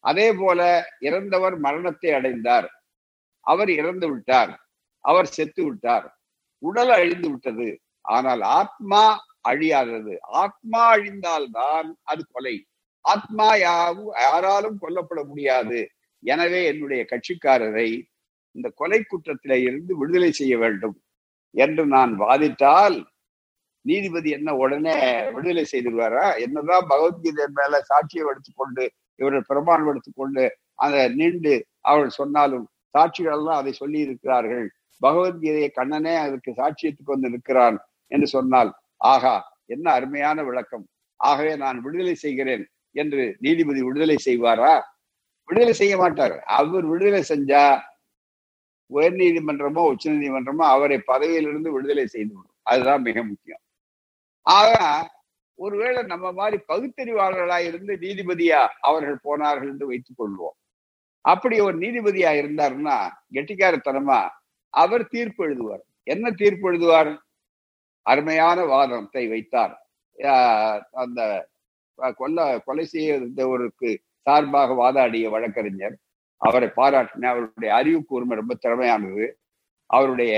[0.04, 0.60] அதே போல
[1.00, 2.68] இறந்தவர் மரணத்தை அடைந்தார்.
[3.40, 4.54] அவர் இறந்து விட்டார்.
[5.06, 6.08] அவர் செத்து விட்டார்.
[6.64, 7.68] உடல் அழிந்து விட்டது.
[8.02, 9.04] ஆனால் ஆத்மா
[9.50, 10.16] அழியாதது.
[10.20, 12.56] ஆத்மா அழிந்தால்தான் அது கொலை.
[13.06, 15.80] ஆத்மா யாவும் யாராலும் கொல்லப்பட முடியாது.
[16.24, 17.90] எனவே என்னுடைய கட்சிக்காரரை
[18.56, 20.98] இந்த கொலை குற்றத்தில இருந்து விடுதலை செய்ய வேண்டும்
[21.56, 22.98] என்று நான் வாதிட்டால்
[23.86, 24.96] நீதிபதி என்ன உடனே
[25.36, 26.26] விடுதலை செய்திருவாரா?
[26.38, 28.84] என்னதான் பகவத்கீதை மேல சாட்சியம் எடுத்துக்கொண்டு
[29.20, 30.44] இவர்கள் பிரமாணம் எடுத்துக்கொண்டு
[30.76, 32.66] அந்த நின்று அவர்கள் சொன்னாலும்
[32.96, 34.68] சாட்சிகள் எல்லாம் அதை சொல்லி இருக்கிறார்கள்
[35.02, 37.78] பகவத்கீதையை கண்ணனே அதற்கு சாட்சியத்துக்கு வந்து நிற்கிறான்
[38.12, 38.72] என்று சொன்னால்
[39.14, 39.36] ஆகா
[39.68, 40.86] என்ன அருமையான விளக்கம்.
[41.20, 42.64] ஆகவே நான் விடுதலை செய்கிறேன்
[42.96, 44.74] என்று நீதிபதி விடுதலை செய்வாரா?
[45.48, 46.36] விடுதலை செய்ய மாட்டார்.
[46.58, 47.64] அவர் விடுதலை செஞ்சா
[48.92, 52.56] உயர் நீதிமன்றமோ உச்ச நீதிமன்றமோ அவரை பதவியிலிருந்து விடுதலை செய்து விடும்.
[52.64, 53.62] அதுதான் மிக முக்கியம்.
[54.42, 54.72] ஆக
[55.60, 60.58] ஒருவேளை நம்ம மாதிரி பகுத்தறிவாளர்களா இருந்து நீதிபதியா அவர்கள் போனார்கள் என்று வைத்துக் கொள்வோம்.
[61.22, 62.98] அப்படி ஒரு நீதிபதியா இருந்தாருன்னா
[63.34, 64.20] கெட்டிக்காரத்தனமா
[64.74, 65.84] அவர் தீர்ப்பு எழுதுவார்.
[66.04, 67.12] என்ன தீர்ப்பு எழுதுவார்?
[68.06, 69.74] அருமையான வாதத்தை வைத்தார்.
[70.92, 71.20] அந்த
[72.18, 73.90] கொல்ல கொலை செய்தவருக்கு
[74.22, 75.96] சார்பாக வாதாடிய வழக்கறிஞர்
[76.42, 79.28] அவரை பாராட்டின அவருடைய அறிவு கூர்மை ரொம்ப திறமையானது.
[79.86, 80.34] அவருடைய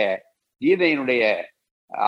[0.62, 1.24] கீதையினுடைய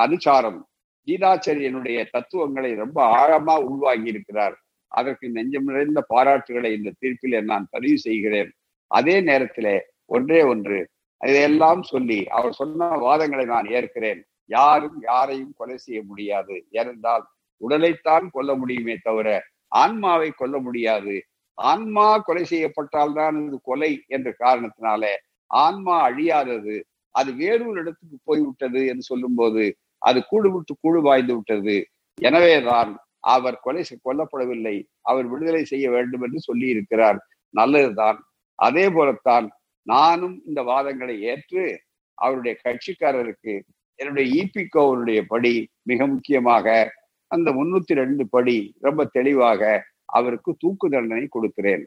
[0.03, 0.61] அனுசாரம்
[1.07, 4.55] கீதாச்சரியனுடைய தத்துவங்களை ரொம்ப ஆழமா உள்வாங்கி இருக்கிறார்.
[4.91, 8.51] அதற்கு நெஞ்சம் நிறைந்த பாராட்டுகளை இந்த தீர்ப்பிலே நான் பதிவு செய்கிறேன்.
[8.91, 9.75] அதே நேரத்திலே
[10.05, 10.79] ஒன்றே ஒன்று
[11.21, 14.21] இதையெல்லாம் சொல்லி அவர் சொன்ன வாதங்களை நான் ஏற்கிறேன்.
[14.49, 16.55] யாரும் யாரையும் கொலை செய்ய முடியாது.
[16.69, 17.23] ஏனென்றால்
[17.61, 19.27] உடலைத்தான் கொல்ல முடியுமே தவிர
[19.67, 21.15] ஆன்மாவை கொல்ல முடியாது.
[21.57, 25.03] ஆன்மா கொலை செய்யப்பட்டால்தான் இது கொலை என்ற காரணத்தினால
[25.51, 26.75] ஆன்மா அழியாதது
[27.15, 29.63] அது வேறொரு இடத்துக்கு போய்விட்டது என்று சொல்லும் போது
[30.03, 31.75] அது கூடு விட்டு கூடு வாய்ந்து விட்டது.
[32.17, 32.91] எனவேதான்
[33.33, 34.75] அவர் கொலை கொல்லப்படவில்லை.
[35.01, 37.19] அவர் விடுதலை செய்ய வேண்டும் என்று சொல்லி இருக்கிறார்
[37.53, 38.17] நல்லதுதான்.
[38.59, 39.45] அதே போலத்தான்
[39.87, 41.63] நானும் இந்த வாதங்களை ஏற்று
[42.17, 43.53] அவருடைய கட்சிக்காரருக்கு
[43.99, 45.53] என்னுடைய இபிகோவனுடைய படி
[45.89, 46.67] மிக முக்கியமாக
[47.31, 49.61] அந்த முன்னூத்தி ரெண்டு படி ரொம்ப தெளிவாக
[50.15, 51.83] அவருக்கு தூக்கு தண்டனை கொடுக்கிறேன்.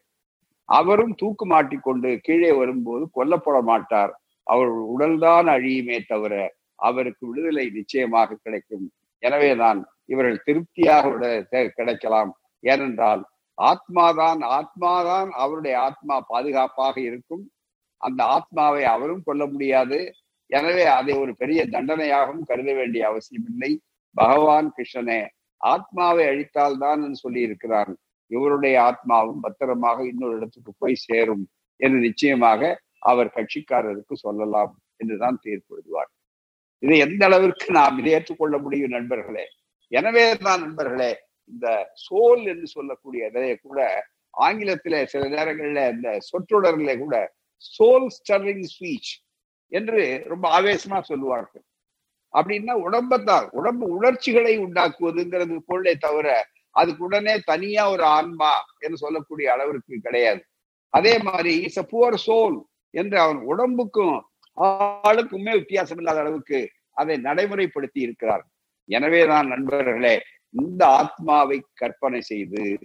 [0.69, 4.13] அவரும் தூக்கு மாட்டிக்கொண்டு கீழே வரும்போது கொல்லப்பட மாட்டார்.
[4.47, 6.35] அவர் உடல்தான் அழியுமே தவிர
[6.79, 8.87] அவருக்கு விடுதலை நிச்சயமாக கிடைக்கும்.
[9.23, 11.33] எனவேதான் இவர்கள் திருப்தியாக
[11.79, 12.31] கிடைக்கலாம்.
[12.65, 13.23] ஏனென்றால்
[13.59, 17.45] ஆத்மாதான் ஆத்மாதான் அவருடைய ஆத்மா பாதுகாப்பாக இருக்கும்.
[18.01, 19.99] அந்த ஆத்மாவை அவரும் கொல்ல முடியாது.
[20.51, 23.71] எனவே அதை ஒரு பெரிய தண்டனையாகவும் கருத வேண்டிய அவசியமில்லை.
[24.17, 25.21] பகவான் கிருஷ்ணனே
[25.61, 27.93] ஆத்மாவை அழித்தால் தான் சொல்லி இருக்கிறார்
[28.31, 31.45] இவருடைய ஆத்மாவும் பத்திரமாக இன்னொரு இடத்துக்கு போய் சேரும்
[31.81, 32.61] என்று நிச்சயமாக
[32.99, 36.11] அவர் கட்சிக்காரருக்கு சொல்லலாம் என்றுதான் தீர்ப்பு எழுதுவார்
[36.83, 39.45] இதை எந்த அளவிற்கு நாம் ஏற்றுக்கொள்ள முடியும் நண்பர்களே?
[39.93, 41.11] எனவே தான் நண்பர்களே
[41.53, 41.67] இந்த
[42.05, 43.81] சோல் என்று சொல்லக்கூடிய இதை கூட
[44.35, 47.17] ஆங்கிலத்தில சில நேரங்கள்ல இந்த சொற்றொடர்ல கூட
[47.77, 49.13] சோல் ஸ்டர்லிங் ஸ்பீச்
[49.73, 50.01] என்று
[50.33, 51.65] ரொம்ப ஆவேசமா சொல்லுவார்கள்.
[52.35, 56.29] அப்படின்னா உடம்பத்தான் உடம்பு உணர்ச்சிகளை உண்டாக்குவதுங்கிறது பொருளை தவிர
[56.75, 58.53] அதுக்கு உடனே தனியா ஒரு ஆன்மா
[58.85, 60.43] என்று சொல்லக்கூடிய அளவிற்கு கிடையாது.
[60.95, 62.59] அதே மாதிரி இட்ஸ் அ புவர் சோல்
[62.95, 64.17] என்று அவன் உடம்புக்கும்
[64.57, 68.47] ஆளுக்குமே வித்தியாசம் இல்லாத அளவுக்கு அதை நடைமுறைப்படுத்தி இருக்கிறார்.
[68.85, 72.79] எனவேதான் நண்பர்களே இந்த ஆத்மாவை கற்பனை செய்து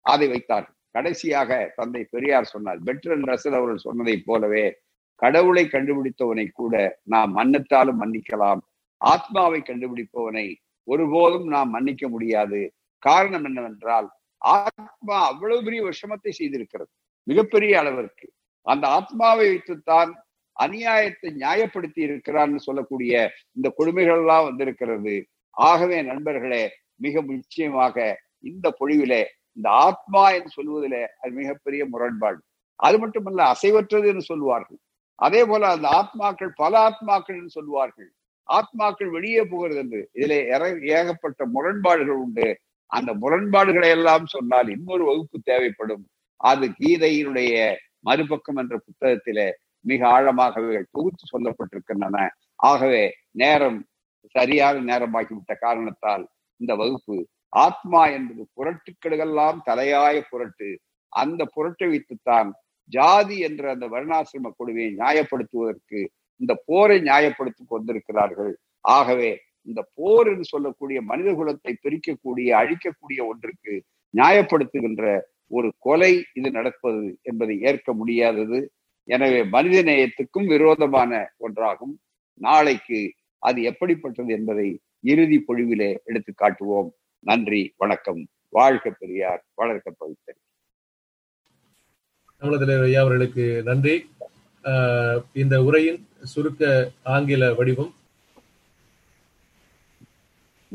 [0.00, 4.78] அதை வைத்தார் கடைசியாக தந்தை பெரியார் சொன்னார் பெட்ரன் ரசல் அவர்கள் சொன்னதைப் போலவே
[5.14, 8.58] கடவுளை கண்டுபிடித்தவனை கூட நாம் மன்னித்தாலும் மன்னிக்கலாம்.
[8.96, 10.54] ஆத்மாவை கண்டுபிடிப்பவனை
[10.84, 12.72] ஒருபோதும் நாம் மன்னிக்க முடியாது.
[12.98, 16.92] காரணம் என்னவென்றால் ஆத்மா அவ்வளவு பெரிய விஷமத்தை செய்திருக்கிறது.
[17.22, 18.32] மிகப்பெரிய அளவிற்கு.
[18.62, 20.25] அந்த ஆத்மாவை வைத்துத்தான்
[20.58, 23.12] அநியாயத்தை நியாயப்படுத்தி இருக்கிறான்னு சொல்லக்கூடிய
[23.52, 25.14] இந்த கொடுமைகள் எல்லாம் வந்திருக்கிறது.
[25.50, 26.64] ஆகவே நண்பர்களே
[26.96, 27.96] மிக நிச்சயமாக
[28.40, 32.40] இந்த பொழிவிலே இந்த ஆத்மா என்று சொல்வதிலே அது மிகப்பெரிய முரண்பாடு.
[32.80, 34.78] அது மட்டுமல்ல அசைவற்றது என்று சொல்வார்கள்.
[35.14, 38.12] அதே போல அந்த ஆத்மாக்கள் பல ஆத்மாக்கள் என்று சொல்வார்கள்.
[38.48, 40.00] ஆத்மாக்கள் வெளியே போகிறது என்று.
[40.12, 40.38] இதிலே
[40.96, 42.48] ஏகப்பட்ட முரண்பாடுகள் உண்டு.
[42.90, 46.04] அந்த முரண்பாடுகளை எல்லாம் சொன்னால் இன்னொரு வகுப்பு தேவைப்படும்.
[46.40, 49.52] அது கீதையினுடைய மறுபக்கம் என்ற புத்தகத்திலே
[49.90, 52.18] மிக ஆழமாகவே தொகுத்து சொல்லப்பட்டிருக்கின்றன.
[52.70, 53.04] ஆகவே
[53.42, 53.78] நேரம்
[54.34, 56.24] சரியான நேரமாகிவிட்ட காரணத்தால்
[56.60, 57.16] இந்த வகுப்பு
[57.64, 60.70] ஆத்மா என்பது புரட்டுக்களெல்லாம் தலையாய புரட்டு.
[61.12, 62.48] அந்த புரட்டை வைத்துத்தான்
[62.92, 66.00] ஜாதி என்ற அந்த வருணாசிரம குழுவை நியாயப்படுத்துவதற்கு
[66.40, 68.52] இந்த போரை நியாயப்படுத்திக் கொண்டிருக்கிறார்கள்.
[68.96, 69.30] ஆகவே
[69.68, 73.74] இந்த போர் என்று சொல்லக்கூடிய மனித குலத்தை பிரிக்கக்கூடிய அழிக்கக்கூடிய ஒன்றுக்கு
[74.14, 75.04] நியாயப்படுத்துகின்ற
[75.50, 78.58] ஒரு கொலை இது நடப்பது என்பதை ஏற்க முடியாதது.
[79.14, 81.12] எனவே மனித நேயத்துக்கும் விரோதமான
[81.46, 81.94] ஒன்றாகும்.
[82.46, 83.00] நாளைக்கு
[83.48, 84.68] அது எப்படிப்பட்டது என்பதை
[85.12, 86.90] இறுதி பொழிவிலே எடுத்து காட்டுவோம்.
[87.28, 88.22] நன்றி வணக்கம்.
[88.56, 90.40] வாழ்க பெரியார் வளர்க்க பவித்தர்
[92.40, 93.94] தமிழக ஐயா அவர்களுக்கு நன்றி.
[95.42, 96.00] இந்த உரையின்
[96.32, 96.62] சுருக்க
[97.14, 97.92] ஆங்கில வடிவம்.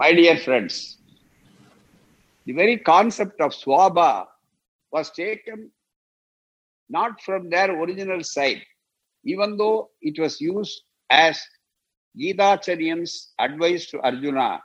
[0.01, 0.75] My dear friends,
[2.47, 4.11] the very concept of swaba
[4.95, 5.59] was taken
[6.91, 8.61] not from their original side,
[9.23, 11.41] even though it was used as
[12.19, 14.61] Gitacharyans advice to Arjuna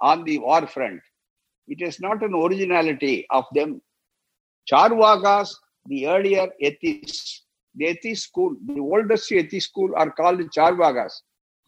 [0.00, 1.00] on the war front.
[1.68, 3.82] It is not an originality of them.
[4.70, 5.52] Charvakas,
[5.86, 7.44] the earlier atheists,
[7.74, 11.12] the atheist school, the oldest atheist school are called Charvakas.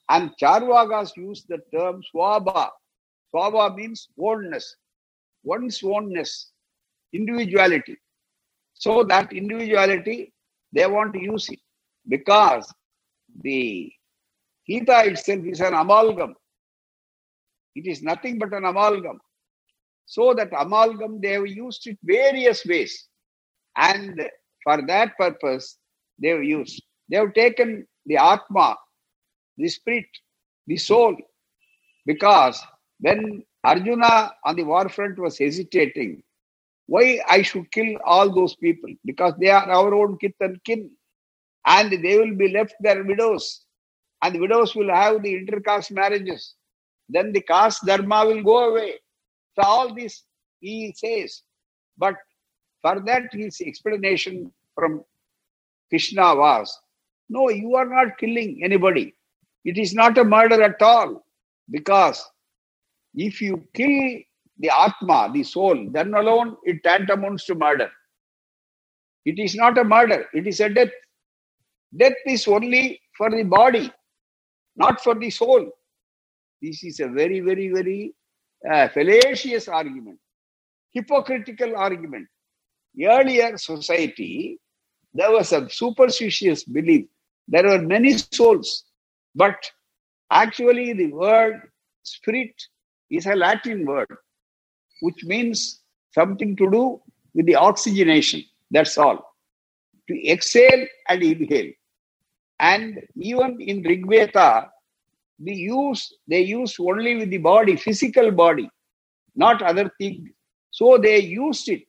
[0.09, 2.68] And Charvakas use the term swaba.
[3.34, 4.76] Swaba means oneness,
[5.42, 6.53] one's oneness,
[7.12, 7.96] individuality.
[8.79, 10.33] So that individuality,
[10.72, 11.59] they want to use it
[12.09, 12.72] because
[13.43, 13.91] the
[14.68, 16.35] Gita itself is an amalgam.
[17.74, 19.20] It is nothing but an amalgam.
[20.07, 23.09] So that amalgam, they have used it various ways.
[23.76, 24.20] And
[24.62, 25.76] for that purpose,
[26.20, 26.83] they have used.
[27.09, 28.76] They have taken the Atma,
[29.57, 30.07] the spirit,
[30.66, 31.16] the soul,
[32.07, 32.62] because
[33.01, 36.22] when Arjuna on the war front was hesitating,
[36.89, 38.91] why I should kill all those people?
[39.05, 40.91] Because they are our own kith and kin,
[41.66, 43.66] and they will be left their widows,
[44.22, 46.55] and the widows will have the intercaste marriages.
[47.11, 48.95] Then the caste dharma will go away.
[49.55, 50.24] So all this
[50.61, 51.43] he says,
[51.99, 52.16] but
[52.82, 55.05] for that his explanation from
[55.91, 56.76] Krishna was,
[57.28, 59.14] no, you are not killing anybody.
[59.64, 61.24] It is not a murder at all,
[61.70, 62.24] because
[63.14, 64.20] if you kill
[64.59, 67.90] the Atma, the soul, then alone it tantamounts to murder.
[69.24, 70.90] It is not a murder, it is a death.
[71.96, 73.90] Death is only for the body,
[74.76, 75.70] not for the soul.
[76.61, 78.14] This is a very, very, very
[78.70, 80.18] uh, fallacious argument,
[80.92, 82.26] hypocritical argument.
[83.00, 84.59] Earlier society,
[85.14, 87.06] there was a superstitious belief.
[87.46, 88.84] There were many souls,
[89.34, 89.56] but
[90.30, 91.62] actually the word
[92.02, 92.54] spirit
[93.11, 94.09] is a Latin word,
[95.01, 95.80] which means
[96.14, 97.01] something to do
[97.34, 98.42] with the oxygenation.
[98.70, 99.34] That's all.
[100.09, 101.72] To exhale and inhale.
[102.61, 104.68] And even in Rigveda,
[105.38, 108.68] they use they use only with the body, physical body,
[109.36, 110.28] not other things.
[110.70, 111.82] So they used it.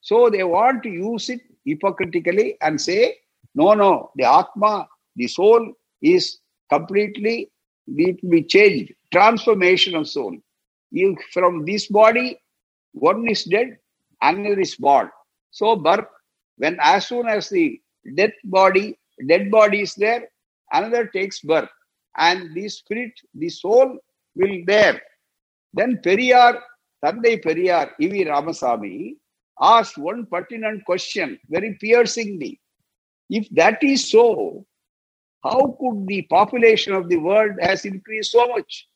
[0.00, 3.16] So they want to use it hypocritically and say,
[3.54, 6.38] no, no, the Atma, the soul is
[6.70, 7.50] completely
[7.86, 8.92] need to be changed.
[9.12, 10.36] Transformation of soul.
[10.90, 12.38] You from this body,
[12.96, 13.76] one is dead,
[14.22, 15.10] another is born.
[15.50, 16.06] So birth,
[16.56, 17.78] when as soon as the
[18.16, 20.28] dead body, dead body is there,
[20.72, 21.68] another takes birth.
[22.16, 23.98] And the spirit, the soul
[24.34, 25.00] will there.
[25.74, 26.58] Then Periyar,
[27.04, 28.24] Tandai Periyar, E.V.
[28.24, 29.16] Ramasamy
[29.60, 32.58] asked one pertinent question very piercingly.
[33.28, 34.64] If that is so,
[35.44, 38.88] how could the population of the world has increased so much?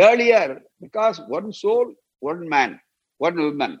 [0.00, 2.80] Earlier, because one soul, one man,
[3.22, 3.78] one woman,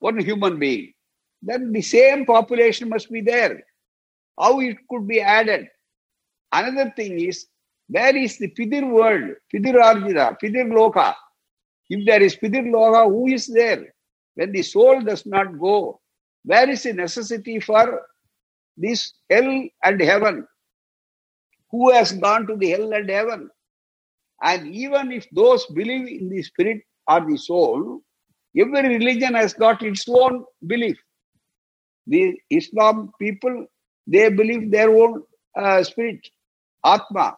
[0.00, 0.92] one human being,
[1.40, 3.62] then the same population must be there.
[4.38, 5.68] How it could be added?
[6.52, 7.46] Another thing is,
[7.88, 11.14] where is the Pidir world, Pidir Arjuna, Pidir Loka?
[11.88, 13.94] If there is Pidir Loka, who is there?
[14.34, 16.00] When the soul does not go,
[16.44, 18.02] where is the necessity for
[18.76, 20.46] this hell and heaven?
[21.70, 23.50] Who has gone to the hell and heaven?
[24.42, 28.02] And even if those believe in the spirit or the soul,
[28.58, 30.98] every religion has got its own belief.
[32.06, 33.66] The Islam people,
[34.06, 35.22] they believe their own
[35.56, 36.26] uh, spirit,
[36.84, 37.36] Atma.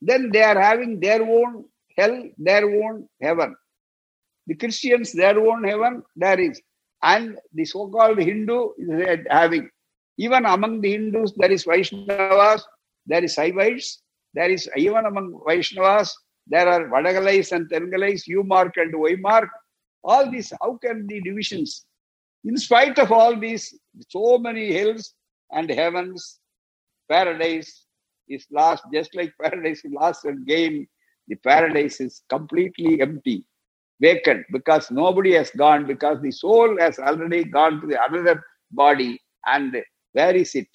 [0.00, 1.64] Then they are having their own
[1.96, 3.56] hell, their own heaven.
[4.46, 6.60] The Christians, their own heaven, there is.
[7.02, 9.70] And the so-called Hindu is having.
[10.18, 12.62] Even among the Hindus, there is Vaishnavas,
[13.06, 13.98] there is Saivites,
[14.34, 16.12] there is even among Vaishnavas,
[16.48, 19.48] there are Vadagalais and Tengalais, mark and Y mark.
[20.04, 21.86] All these, how can the divisions?
[22.44, 23.74] In spite of all these,
[24.08, 25.14] so many hills
[25.52, 26.40] and heavens,
[27.10, 27.84] paradise
[28.28, 30.86] is lost, just like paradise is lost and gained.
[31.28, 33.44] The paradise is completely empty,
[34.00, 38.42] vacant, because nobody has gone, because the soul has already gone to the another
[38.72, 39.76] body and
[40.12, 40.68] Where is it?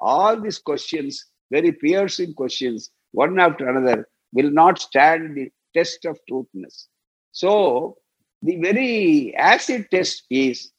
[0.00, 6.18] All these questions, very piercing questions, one after another, will not stand the test of
[6.30, 6.88] truthness.
[7.32, 7.96] So,
[8.42, 10.70] the very acid test is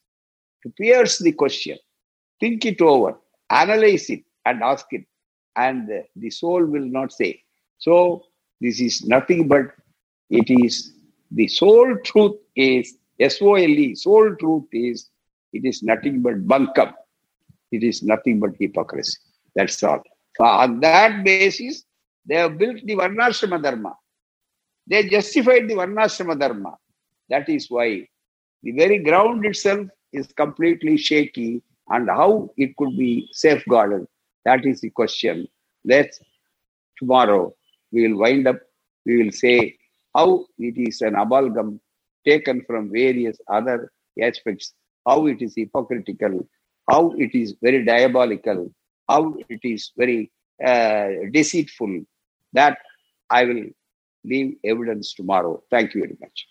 [0.63, 1.77] to pierce the question,
[2.39, 3.17] think it over,
[3.49, 5.05] analyze it, and ask it.
[5.55, 7.41] And the soul will not say.
[7.79, 8.23] So,
[8.61, 9.71] this is nothing but
[10.29, 10.93] it is
[11.31, 15.09] the soul truth is S O L E, soul truth is
[15.53, 16.93] it is nothing but bunkum.
[17.71, 19.17] It is nothing but hypocrisy.
[19.55, 20.03] That's all.
[20.35, 21.83] So on that basis,
[22.25, 23.95] they have built the Varnashrama Dharma.
[24.85, 26.77] They justified the Varnashrama Dharma.
[27.29, 28.07] That is why
[28.63, 34.07] the very ground itself is completely shaky and how it could be safeguarded.
[34.45, 35.47] That is the question.
[35.85, 36.19] Let's
[36.97, 37.53] tomorrow
[37.91, 38.59] we will wind up,
[39.05, 39.77] we will say
[40.15, 41.79] how it is an amalgam
[42.25, 44.73] taken from various other aspects,
[45.05, 46.47] how it is hypocritical,
[46.89, 48.71] how it is very diabolical,
[49.07, 50.31] how it is very
[50.65, 52.01] uh, deceitful.
[52.53, 52.79] That
[53.29, 53.65] I will
[54.23, 55.61] leave evidence tomorrow.
[55.69, 56.47] Thank you very much.